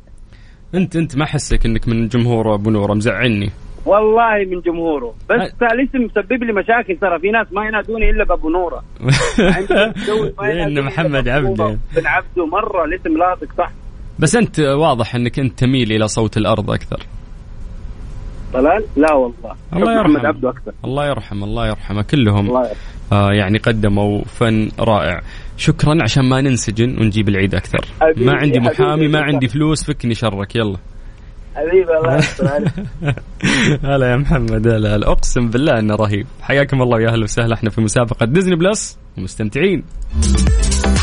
[0.74, 3.50] أنت أنت ما احسك إنك من جمهور ابو نوره مزعلني.
[3.86, 5.14] والله من جمهوره.
[5.30, 8.82] بس الاسم مسبب لي مشاكل ترى في ناس ما ينادوني إلا بابو نوره
[10.42, 11.78] لأن محمد عبده.
[11.96, 13.70] بن عبده مرة الاسم لاصق صح؟
[14.18, 17.06] بس أنت واضح إنك أنت تميل إلى صوت الأرض أكثر.
[18.52, 19.54] طلال؟ لا والله.
[19.72, 20.72] الله محمد يرحم عبده أكثر.
[20.84, 22.02] الله يرحم الله يرحمه.
[22.02, 22.76] كلهم الله يرحمه.
[23.12, 25.20] آه يعني قدموا فن رائع.
[25.56, 27.84] شكرا عشان ما ننسجن ونجيب العيد أكثر.
[28.16, 29.20] ما عندي محامي ما.
[29.20, 30.56] عندي فلوس فكني شرك.
[30.56, 30.76] يلا.
[31.56, 32.24] حبيبي الله
[33.94, 35.10] هلا يا محمد هلا هلا.
[35.10, 36.26] أقسم بالله إنه رهيب.
[36.42, 37.54] حياكم الله يا أهلا وسهلا.
[37.54, 39.84] إحنا في مسابقة Disney Plus ومستمتعين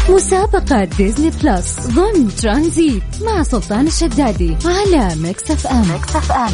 [0.10, 1.79] مسابقة Disney Plus.
[1.80, 5.88] ضمن ترانزيت مع سلطان الشدادي على Mix FM.
[5.91, 6.51] Mix FM.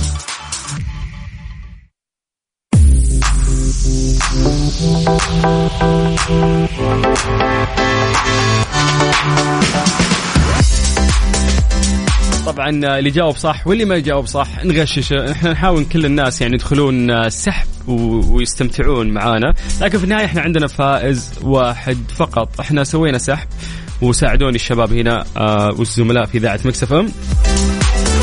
[12.45, 17.29] طبعا اللي جاوب صح واللي ما يجاوب صح نغششه إحنا نحاول كل الناس يعني يدخلون
[17.29, 17.67] سحب
[18.31, 19.53] ويستمتعون معانا.
[19.81, 22.59] لكن في النهاية إحنا عندنا فائز واحد فقط.
[22.59, 23.47] إحنا سوينا سحب
[24.01, 27.09] وساعدوني الشباب هنا آه، والزملاء في إذاعة مكسف إم.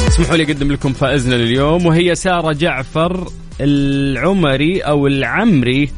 [0.09, 3.29] اسمحوا لي أقدم لكم فائزنا لليوم وهي سارة جعفر
[3.61, 5.91] العمري أو العمري.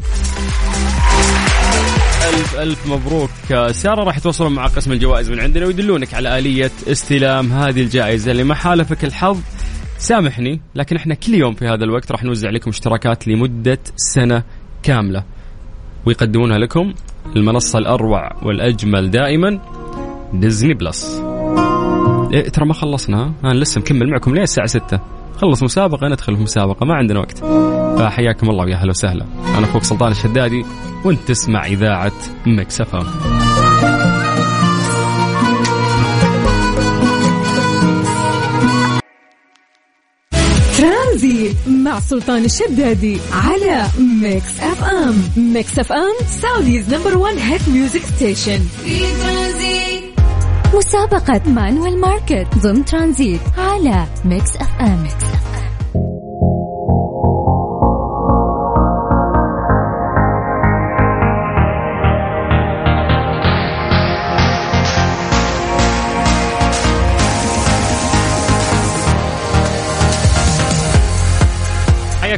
[2.31, 3.31] ألف ألف مبروك.
[3.71, 8.45] سارة راح يتواصلون مع قسم الجوائز من عندنا ويدلونك على آلية استلام هذه الجائزة اللي
[8.45, 9.41] ما حالفك الحظ.
[9.99, 14.43] سامحني لكن إحنا كل يوم في هذا الوقت راح نوزع لكم اشتراكات لمدة سنة
[14.83, 15.25] كاملة.
[16.07, 16.95] ويقدمونها لكم
[17.37, 19.61] المنصة الأروع والأجمل دائما
[20.35, 21.23] ديزني بلس.
[22.33, 25.01] إيه ترى ما خلصنا؟ أنا لسه مكمل معكم لين الساعة 6
[25.41, 27.39] خلص مسابقة ندخل في مسابقة ما عندنا وقت.
[27.99, 29.27] فحياكم الله ويا أهلا وسهلا.
[29.59, 30.65] أنا أخوك سلطان الشدادي
[31.05, 32.13] وأنت تسمع إذاعة
[32.47, 33.07] Mix FM.
[40.79, 43.87] ترانزيت مع سلطان الشدادي على
[44.23, 45.23] Mix FM.
[45.37, 48.59] Mix FM Saudi's number 1 hit music station.
[48.85, 50.00] في ترانزيت
[50.75, 55.03] مسابقة Manuel Market ضمن ترانزيت على Mix FM.
[55.03, 55.61] Mix FM.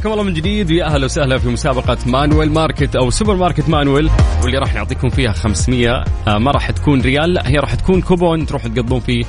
[0.02, 0.70] حياكم الله من جديد.
[0.70, 4.10] ويا أهلا وسهلا في مسابقة Manuel Market أو سوبر ماركت مانويل
[4.42, 8.46] واللي راح نعطيكم فيها 500 آه ما راح تكون ريال لا هي راح تكون كوبون
[8.46, 9.24] تروحوا تقضون فيه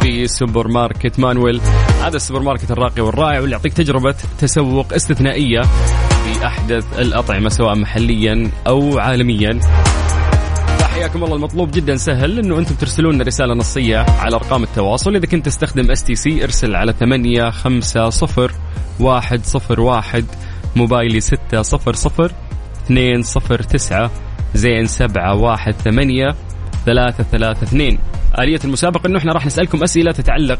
[0.00, 1.60] في سوبر ماركت مانويل.
[2.02, 5.60] هذا السوبر ماركت الراقي والرائع واللي يعطيك تجربة تسوق استثنائية
[6.24, 9.60] في أحدث الأطعمة سواء محليا أو عالميا.
[10.94, 11.36] حياكم الله.
[11.36, 15.16] المطلوب جدا سهل إنه أنتم ترسلون رسالة نصية على أرقام التواصل.
[15.16, 18.52] إذا كنت تستخدم STC ارسل على 8 5 0
[19.00, 20.24] 1 0 1
[20.76, 22.32] موبايلي 6 0 0
[22.86, 24.10] 2 0 9
[24.54, 26.34] زين 7 1 8
[26.86, 27.98] 3 3 2
[28.38, 30.58] آلية المسابقة إنه إحنا راح نسألكم أسئلة تتعلق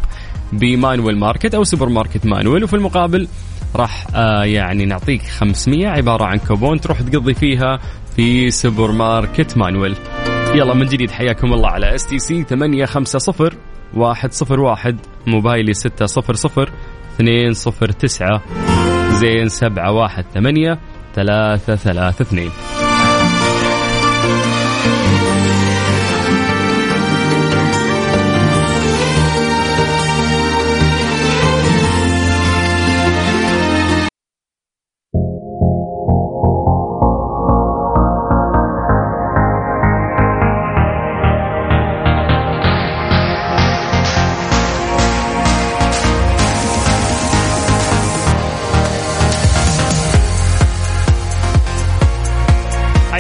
[0.53, 3.29] ب Manuel Market أو سوبر ماركت مانويل وفي المقابل
[3.77, 7.79] راح آه يعني نعطيك 500 عبارة عن كوبون تروح تقضي فيها
[8.17, 9.97] في سوبر ماركت مانويل.
[10.55, 13.51] يلا من جديد حياكم الله على STC 850
[13.95, 14.97] 101
[15.27, 16.69] موبايلي 600
[17.21, 18.43] 209
[19.11, 20.79] زين 718
[21.15, 22.92] 332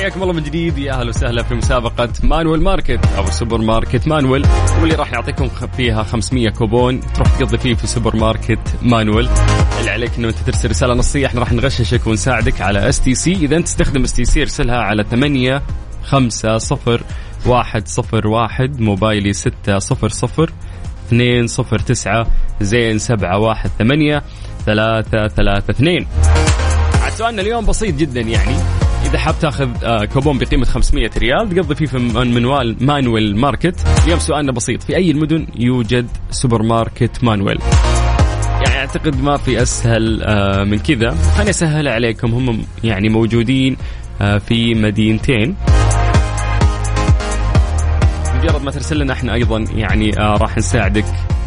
[0.02, 0.78] حياكم الله من جديد.
[0.78, 4.46] يا أهلا وسهلا في مسابقة Manuel Market أو سوبر ماركت مانويل.
[4.80, 7.00] واللي راح نعطيكم فيها 500 كوبون.
[7.00, 9.28] تروح تقضي فيه في سوبر ماركت مانويل.
[9.80, 11.26] اللي عليك إنه أنت ترسل رسالة نصية.
[11.26, 15.62] إحنا راح نغششك ونساعدك على STC إذا أنت تستخدم STC ارسلها على 8
[16.04, 17.02] 5 0
[17.46, 20.52] 1 0 1 موبايلي 6 0 0
[21.06, 22.26] 2 0 9
[22.60, 24.22] زين 7 1 8
[24.66, 26.06] 3 3 2
[27.02, 28.81] عاد سؤالنا اليوم بسيط جدا يعني.
[29.12, 33.80] إذا حاب تاخذ آه، كوبون بقيمة 500 ريال تقضي فيه في من- منوال Manuel Market.
[34.04, 34.82] اليوم سؤالنا بسيط.
[34.82, 37.58] في أي المدن يوجد سوبر ماركت مانويل؟
[38.66, 41.10] يعني أعتقد ما في أسهل آه، من كذا.
[41.34, 42.34] خليني أسهل عليكم.
[42.34, 43.76] هم يعني موجودين
[44.20, 45.56] آه، في مدينتين.
[48.38, 51.04] مجرد ما ترسل لنا إحنا أيضا يعني راح نساعدك.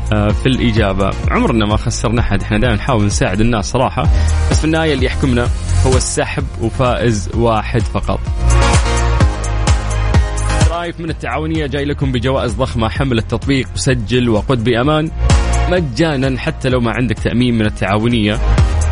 [0.10, 1.12] في الإجابة.
[1.32, 2.42] عمرنا ما خسرنا أحد.
[2.42, 4.04] إحنا دائما نحاول نساعد الناس صراحة
[4.52, 5.48] بس في النهاية اللي يحكمنا
[5.86, 8.20] هو السحب وفائز واحد فقط.
[10.70, 15.12] Drive من التعاونية جاي لكم بجوائز ضخمة حمل التطبيق وسجل وقد بأمان.
[15.70, 18.40] مجانا حتى لو ما عندك تأمين من التعاونية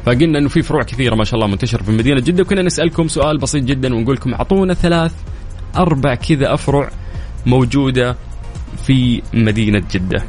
[0.04, 3.38] فقلنا إنه في فروع كثيرة ما شاء الله منتشرة في مدينه جدة وكنا نسألكم سؤال
[3.38, 5.14] بسيط جدا ونقول لكم أعطونا ثلاث
[5.76, 6.90] أربع كذا افرع
[7.46, 8.16] موجودة
[8.86, 10.22] في مدينة جدة.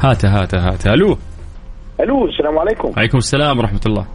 [0.00, 1.18] هاته هاته هاته ألو.
[2.00, 2.92] ألو السلام عليكم.
[2.96, 4.06] عليكم السلام ورحمة الله.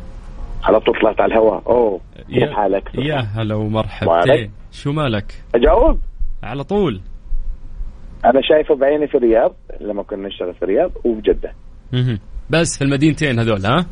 [0.64, 1.64] على طول طلعت على الهواء.
[1.68, 4.52] أوه كيف حالك؟ يا هلا ومرحبتين وعليك.
[4.72, 6.00] شو مالك؟ أجاوب.
[6.44, 7.02] على طول.
[8.26, 11.54] أنا شايفه بعيني في الرياض لما كنا نشتغل في الرياض وفي جدة.
[11.94, 12.20] مهم.
[12.50, 13.86] بس في المدينتين هذول ها؟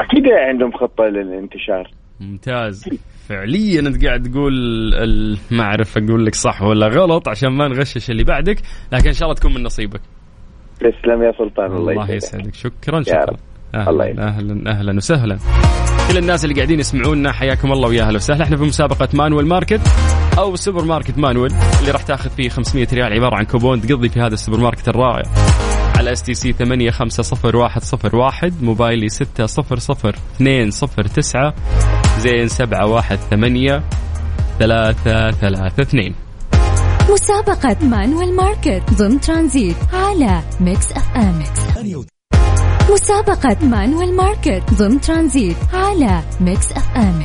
[0.00, 1.90] أكيد عندهم خطة للانتشار.
[2.20, 2.84] ممتاز.
[3.28, 4.54] فعليا أنت قاعد تقول
[5.50, 8.56] ما أعرف أقول لك صح ولا غلط عشان ما نغشش اللي بعدك
[8.92, 10.00] لكن إن شاء الله تكون من نصيبك.
[10.76, 12.54] تسلم يا سلطان الله, الله يسعدك.
[12.54, 13.24] شكرا يا شكرا.
[13.24, 13.38] رب.
[13.88, 15.38] الله أهلا أهلا أهلا وسهلا.
[16.12, 18.44] كل الناس اللي قاعدين يسمعونا حياكم الله ويا أهلا وسهلا.
[18.44, 19.80] إحنا في مسابقة Manuel Market
[20.38, 21.50] أو سوبر ماركت Manuel
[21.80, 25.22] اللي راح تاخذ فيه 500 ريال عبارة عن كوبون تقضي في هذا السوبر ماركت الرائع.
[26.06, 31.54] على STC 850101 موبايلي 600209
[32.18, 33.82] زين 718
[34.58, 36.14] 332
[37.10, 41.42] مسابقة Manuel Market ضمن ترانزيت على Mix FM.
[42.92, 47.22] مسابقة Manuel Market ضمن ترانزيت على Mix FM.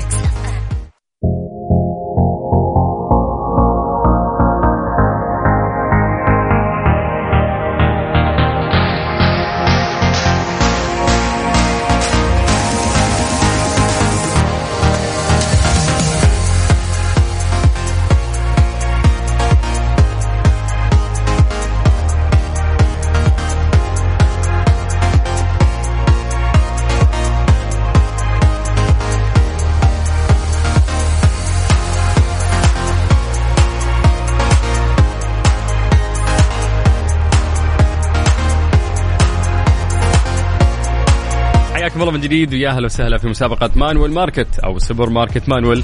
[42.22, 45.84] من جديد ويا أهلا وسهلا في مسابقة Manuel Market أو سوبر ماركت Manuel.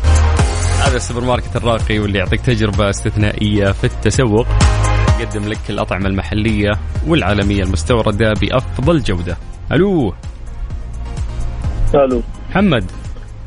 [0.85, 4.47] هذا السوبر ماركت الراقي واللي يعطيك تجربة استثنائية في التسوق
[5.19, 6.71] يقدم لك الأطعمة المحلية
[7.07, 9.37] والعالمية المستوردة بأفضل جودة.
[9.71, 10.13] ألو.
[11.95, 12.21] ألو.
[12.49, 12.91] محمد.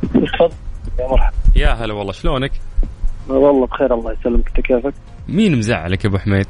[0.03, 0.53] تفضل
[0.99, 1.36] يا مرحبا.
[1.57, 2.53] يا هلا والله شلونك؟
[3.28, 4.49] والله بخير الله يسلمك.
[4.49, 4.95] أنت كيفك؟
[5.28, 6.47] مين مزعلك يا أبو حميد؟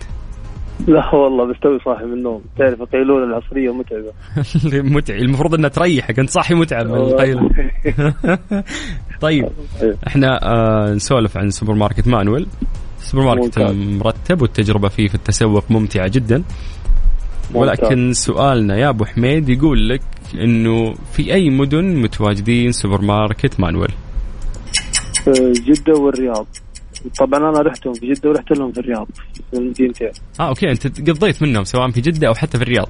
[0.89, 2.43] لا والله بس توي صاحي من النوم.
[2.59, 4.13] تعرف القيلولة العصرية متعبة.
[4.97, 6.19] متعب المفروض إنها تريحك.
[6.19, 7.51] أنت صاحي متعب من القيلولة.
[9.21, 9.49] طيب
[10.07, 12.47] إحنا آه نسولف عن سوبر ماركت Manuel.
[12.99, 13.59] سوبر ماركت.
[13.99, 16.43] مرتب والتجربة فيه في التسوق ممتعة جدا.
[17.55, 20.01] ولكن سؤالنا يا أبو حميد يقول لك
[20.35, 23.93] إنه في أي مدن متواجدين سوبر ماركت Manuel؟
[25.25, 26.47] في جدة والرياض.
[27.19, 29.09] طبعا أنا رحتهم في جدة ورحت لهم في الرياض
[29.51, 32.89] في المدينتين آه okay أنت قضيت منهم سواء في جدة أو حتى في الرياض.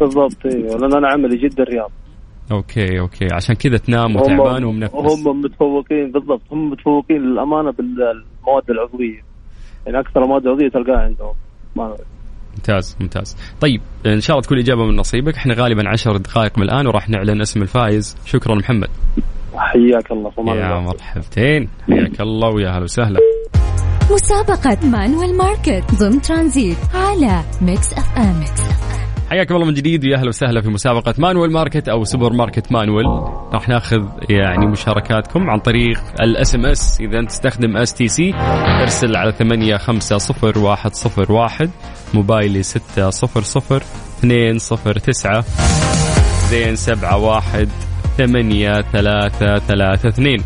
[0.00, 1.90] بالضبط أيوه لأن أنا عملي جدة الرياض.
[2.52, 9.22] okay okay عشان كذا تنام وتعبان ومنفس هم متفوقين بالضبط هم متفوقين للأمانة بالمواد العضوية.
[9.86, 11.34] يعني أكثر المواد العضوية تلقاها عندهم.
[11.76, 11.96] ما
[12.56, 13.36] ممتاز ممتاز.
[13.60, 15.36] طيب إن شاء الله تكون اجابه من نصيبك.
[15.36, 18.16] إحنا غالبا عشر دقائق من الآن وراح نعلن اسم الفائز.
[18.24, 18.88] شكرا محمد.
[19.56, 20.80] حياك الله يا.
[20.80, 21.68] مرحبتين.
[21.86, 23.20] حياك الله ويا هلا وسهلا.
[24.10, 28.44] مسابقة Manuel Market ضمن ترانزيت على Mix FM
[29.30, 33.06] حياكم الله من جديد ويا أهلا وسهلا في مسابقة Manuel Market أو سوبر ماركت Manuel
[33.52, 38.34] راح ناخذ يعني مشاركاتكم عن طريق ال SMS إذا أنت تستخدم STC
[38.82, 41.70] ارسل على ثمانية خمسة صفر واحد صفر واحد
[42.14, 43.82] موبايلي ستة صفر صفر
[44.18, 45.44] اثنين صفر تسعة
[46.50, 47.68] زين سبعة واحد
[48.18, 50.42] ثمانية ثلاثة ثلاثة اثنين.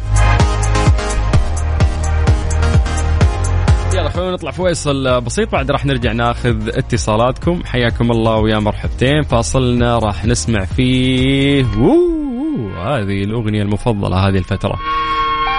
[4.10, 7.62] خلونا نطلع فويصل بسيط بعد راح نرجع ناخذ اتصالاتكم.
[7.64, 9.22] حياكم الله ويا مرحبتين.
[9.22, 14.78] فاصلنا راح نسمع فيه ووو هذه الأغنية المفضلة هذه الفترة.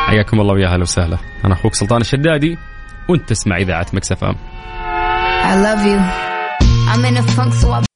[0.05, 1.17] حياكم الله ويا هلا وسهلا.
[1.45, 2.57] أنا أخوك سلطان الشدادي
[3.09, 4.35] وأنت تسمع إذاعة Mix FM.
[5.43, 5.99] I love you.
[6.91, 7.91] I'm in a funk, so I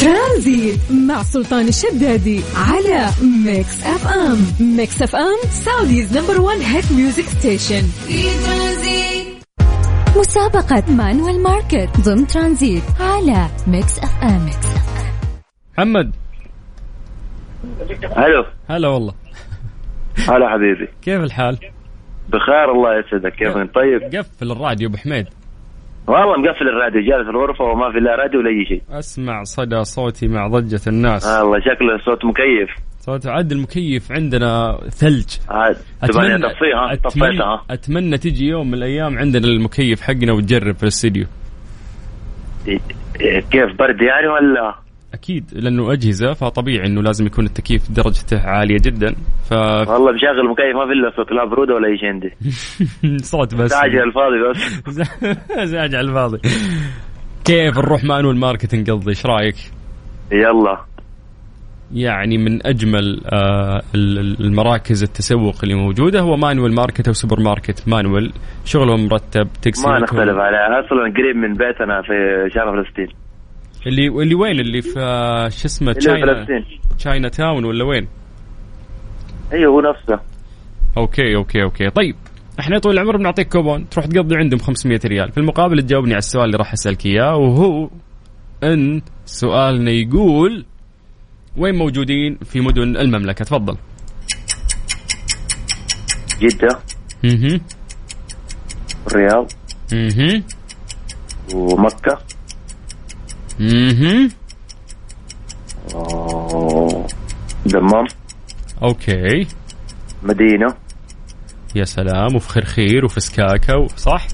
[0.00, 3.10] ترانزيت مع سلطان الشدادي على
[3.44, 4.46] Mix FM.
[4.76, 7.82] Mix FM Saudi's number 1 hit music station.
[10.18, 14.46] مسابقة Manuel Market ضمن ترانزيت على Mix FM.
[15.74, 16.12] محمد.
[18.18, 19.14] ألو هلا والله.
[20.28, 20.88] هلا حبيبي.
[21.02, 21.58] كيف الحال؟
[22.28, 23.34] بخير الله يسعدك.
[23.34, 24.02] كيف أنت؟ طيب.
[24.02, 25.26] قفل الراديو أبو حميد.
[26.06, 27.00] والله مقفل الراديو.
[27.00, 28.82] جالس في الغرفة وما في لا راديو ولا أي شيء.
[28.98, 31.26] أسمع صدى صوتي مع ضجة الناس.
[31.26, 32.83] الله شكله صوت مكيف.
[33.04, 35.26] صوت عد المكيف عندنا ثلج.
[35.48, 41.26] عاد تبغاني اطفيها طفيتها؟ أتمنى تجي يوم من الأيام عندنا المكيف حقنا وتجرب في الاستديو.
[42.68, 42.78] إيه،
[43.20, 44.74] إيه، كيف برد يعني ولا؟
[45.14, 49.14] أكيد لأنه أجهزة فطبيعي إنه لازم يكون التكييف درجته عالية جدا
[49.50, 52.30] ف والله مشغل المكيف ما في إلا صوت لا بروده ولا اي شيء عندي.
[53.32, 53.72] صوت بس.
[53.72, 54.36] ازعاج على الفاضي
[54.86, 55.00] بس.
[55.64, 56.38] ازعاج على الفاضي.
[57.44, 59.56] كيف نروح Manuel Market قصدي؟ إيش رأيك؟
[60.32, 60.93] يلا.
[61.92, 66.20] يعني من أجمل آه، ال- ال- المراكز التسوق اللي موجودة.
[66.20, 68.32] هو Manuel Market أو سوبر ماركت Manuel
[68.64, 72.12] شغلهم مرتب تقسيمتهم ما نختلف عليها أصلا قريب من بيتنا في
[72.54, 73.08] شارع فلسطين.
[73.86, 76.46] اللي اللي وين؟ اللي في آه، شو اسمه؟ China
[76.98, 78.08] China Town ولا وين؟
[79.52, 80.20] أيوه هو نفسه.
[80.96, 81.90] okay okay okay.
[81.90, 82.14] طيب
[82.60, 83.88] إحنا طويل العمر بنعطيك كوبون.
[83.88, 85.32] تروح تقضي عندهم 500 ريال.
[85.32, 87.90] في المقابل تجاوبني على السؤال اللي راح أسألك إياه وهو
[88.64, 90.64] إن سؤالنا يقول
[91.56, 93.76] وين موجودين في مدن المملكة؟ تفضل.
[96.40, 96.80] جدة.
[97.24, 97.60] أها
[99.06, 99.52] الرياض.
[99.92, 100.42] أها
[101.54, 102.18] ومكة.
[103.60, 104.28] أها
[107.66, 108.06] دمام.
[108.82, 109.46] أوكي.
[110.22, 110.74] مدينة.
[111.74, 114.26] يا سلام وفي خرخير وفي سكاكا صح؟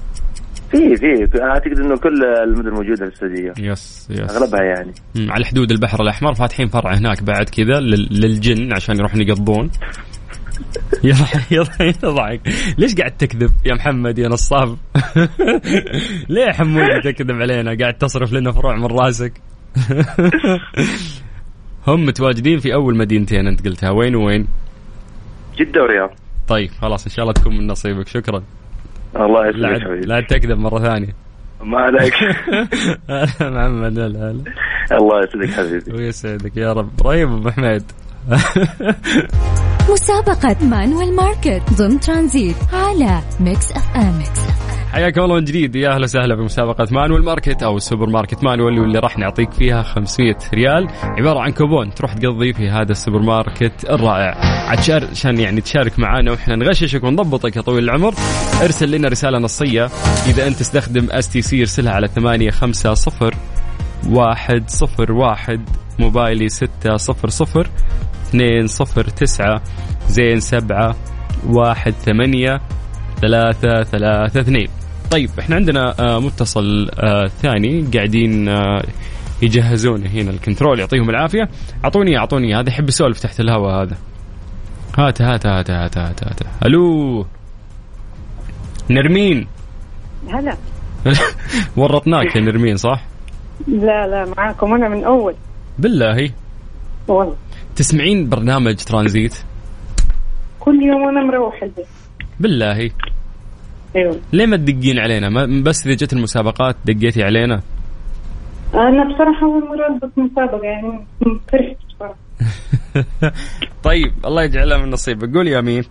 [0.71, 0.95] في
[1.27, 3.53] في أعتقد إنه كل المدن موجودة في السعودية.
[3.71, 4.31] يس يس.
[4.31, 4.91] أغلبها يعني.
[5.15, 9.69] مم، على حدود البحر الأحمر فاتحين فرع هناك بعد كذا لل- للجن عشان يروحون يقضون.
[11.03, 12.41] يضحك يضحك
[12.77, 14.77] ليش قاعد تكذب يا محمد يا نصاب؟
[16.29, 19.33] ليه حمودي تكذب علينا؟ قاعد تصرف لنا فروع من راسك.
[21.87, 23.89] هم متواجدين في أول مدينتين أنت قلتها.
[23.91, 24.47] وين وين؟
[25.59, 26.09] جدة والرياض
[26.47, 28.07] طيب خلاص إن شاء الله تكون من نصيبك.
[28.07, 28.43] شكرا.
[29.15, 30.05] الله يسلمك حبيبي.
[30.07, 31.15] لا تكذب مرة ثانية.
[31.63, 32.13] ما عليك.
[33.41, 34.43] محمد هلا هلا
[34.91, 35.91] الله يسعدك حبيبي.
[35.93, 36.89] ويسعدك يا رب.
[37.03, 37.83] طيب أبو حميد.
[39.91, 44.21] مسابقة Manuel Market ضمن ترانزيت على Mix FM.
[44.91, 45.75] حياكم الله من جديد.
[45.75, 49.83] يا أهلا وسهلا في مسابقة Manuel Market أو السوبر ماركت Manuel واللي راح نعطيك فيها
[49.83, 50.87] 500 ريال.
[51.03, 54.37] عبارة عن كوبون تروح تقضي في هذا السوبر ماركت الرائع.
[54.69, 58.13] عشان يعني تشارك معنا وإحنا نغششك ونضبطك يا طويل العمر.
[58.61, 59.85] ارسل لنا رسالة نصية.
[60.27, 63.31] إذا أنت تستخدم STC ارسلها على 850
[64.09, 65.69] واحد صفر واحد.
[65.99, 67.67] موبايلي ستة صفر صفر.
[68.23, 69.61] اثنين صفر تسعة
[70.07, 70.95] زين سبعة
[71.47, 72.61] واحد ثمانية
[73.21, 74.80] ثلاثة ثلاثة اثنين.
[75.11, 78.83] طيب إحنا عندنا آه، متصل آه، ثاني قاعدين آه،
[79.41, 81.49] يجهزون هنا ال control يعطيهم العافية.
[81.83, 83.97] أعطوني أعطوني هذا يحب يسولف تحت الهواء هذا.
[84.97, 86.39] هات هات هات هات هات هات.
[86.65, 87.25] ألو؟
[88.89, 89.47] نرمين.
[90.29, 90.57] هلا.
[91.77, 93.03] ورطناك يا نرمين صح؟
[93.67, 94.73] لا لا معاكم.
[94.73, 95.35] أنا من أول.
[95.79, 96.31] بالله.
[97.07, 97.35] والله.
[97.75, 99.37] تسمعين برنامج ترانزيت؟
[100.59, 101.87] كل يوم أنا مروح البيت.
[102.39, 102.89] بالله.
[103.95, 104.19] أيوه.
[104.33, 107.61] ليه ما تدقين علينا؟ ما بس إذا جت المسابقات دقيتي علينا؟
[108.73, 111.05] أنا بصراحة أول مرة البس مسابقة يعني
[111.51, 112.15] فرحت بصراحة.
[113.83, 115.83] طيب الله يجعلها من نصيبك قول يا أمين.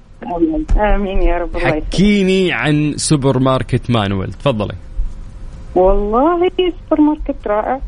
[0.77, 4.33] آمين يا رب الله حكيني عن سوبر ماركت Manuel.
[4.33, 4.75] تفضلي.
[5.75, 7.81] والله سوبر ماركت رائع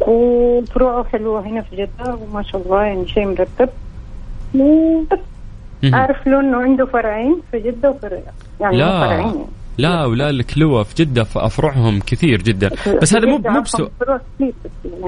[0.00, 3.68] وفروعه حلوة هنا في جدة وما شاء الله يعني شيء مرتب.
[4.54, 5.18] وبس
[5.94, 9.08] أعرف له إنه عنده فرعين في جدة وفي الرياض يعني لا.
[9.08, 9.44] فرعين.
[9.78, 12.70] لا ولا الحلوة في جدة في أفرعهم كثير جدا
[13.02, 13.90] بس هذا مو مو بسوء
[14.40, 14.52] يعني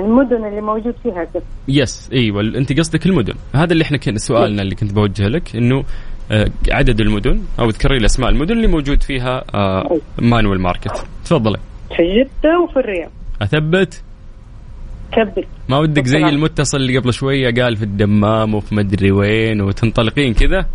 [0.06, 1.42] المدن اللي موجود فيها جدة.
[1.68, 3.34] yes إيوه أنت قصدك المدن.
[3.54, 5.84] هذا اللي إحنا كان سؤالنا اللي كنت بوجه لك إنه
[6.32, 11.04] آه، عدد المدن أو اذكري لي أسماء المدن اللي موجود فيها آه، مانويل ماركت.
[11.24, 11.58] تفضلي.
[11.96, 13.10] في جدة وفي الرياض.
[13.42, 14.02] أثبت.
[15.12, 16.18] كبد ما ودك زي.
[16.18, 20.66] المتصل اللي قبل شوية قال في الدمام وفي مدري وين وتنطلقين كذا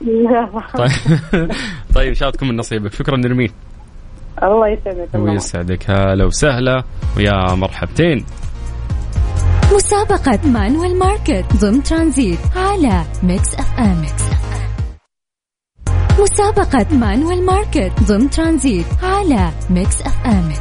[0.00, 0.62] لا.
[0.74, 1.50] طيب.
[1.96, 3.50] طيب شاطكم من نصيبك شكرا نرمين.
[4.42, 5.08] الله يسعدك.
[5.14, 6.82] الله ويسعدك هلا وسهلا
[7.16, 8.24] ويا مرحبتين.
[9.74, 14.04] مسابقة مانويل ماركت ضمن ترانزيت على Mix FM.
[16.20, 20.52] مسابقة مانويل ماركت ضمن ترانزيت على Mix FM.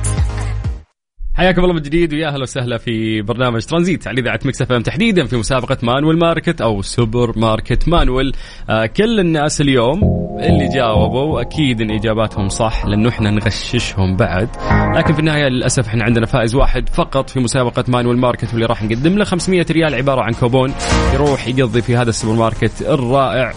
[1.38, 5.26] حياكم الله من جديد ويا أهلا وسهلا في برنامج ترانزيت على إذاعة Mix FM تحديدا
[5.26, 8.36] في مسابقة مانويل ماركت أو سوبر ماركت مانويل.
[8.70, 10.02] آه كل الناس اليوم
[10.40, 14.50] اللي جاوبوا أكيد إن إجاباتهم صح لأنه إحنا نغششهم بعد.
[14.96, 18.84] لكن في النهاية للأسف إحنا عندنا فائز واحد فقط في مسابقة مانويل ماركت واللي راح
[18.84, 20.74] نقدم له 500 ريال عبارة عن كوبون
[21.14, 23.54] يروح يقضي في هذا السوبر ماركت الرائع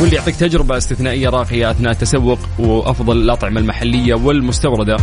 [0.00, 4.96] واللي يعطيك تجربة استثنائية راقيه اثناء التسوق وأفضل الأطعمة المحلية والمستوردة.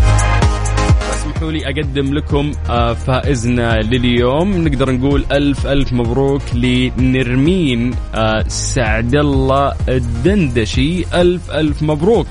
[1.27, 4.67] اسمحوا لي أقدم لكم آه، فائزنا لليوم.
[4.67, 11.05] نقدر نقول ألف ألف مبروك لنرمين آه، سعد الله الدندشي.
[11.13, 12.27] ألف ألف مبروك.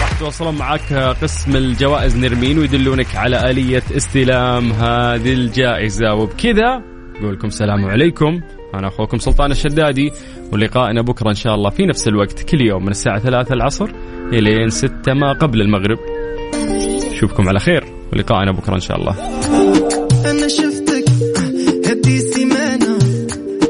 [0.00, 0.92] راح يتواصلون معك
[1.22, 6.14] قسم الجوائز نرمين ويدلونك على آلية استلام هذه الجائزة.
[6.14, 6.82] وبكذا
[7.20, 8.40] نقول لكم السلام عليكم.
[8.78, 10.12] أنا أخوكم سلطان الشدادي
[10.52, 13.88] ولقائنا بكرة إن شاء الله في نفس الوقت كل يوم من الساعة ثلاثة العصر
[14.32, 15.98] إلين ستة ما قبل المغرب.
[17.12, 19.16] أشوفكم على خير ولقائنا بكرة إن شاء الله.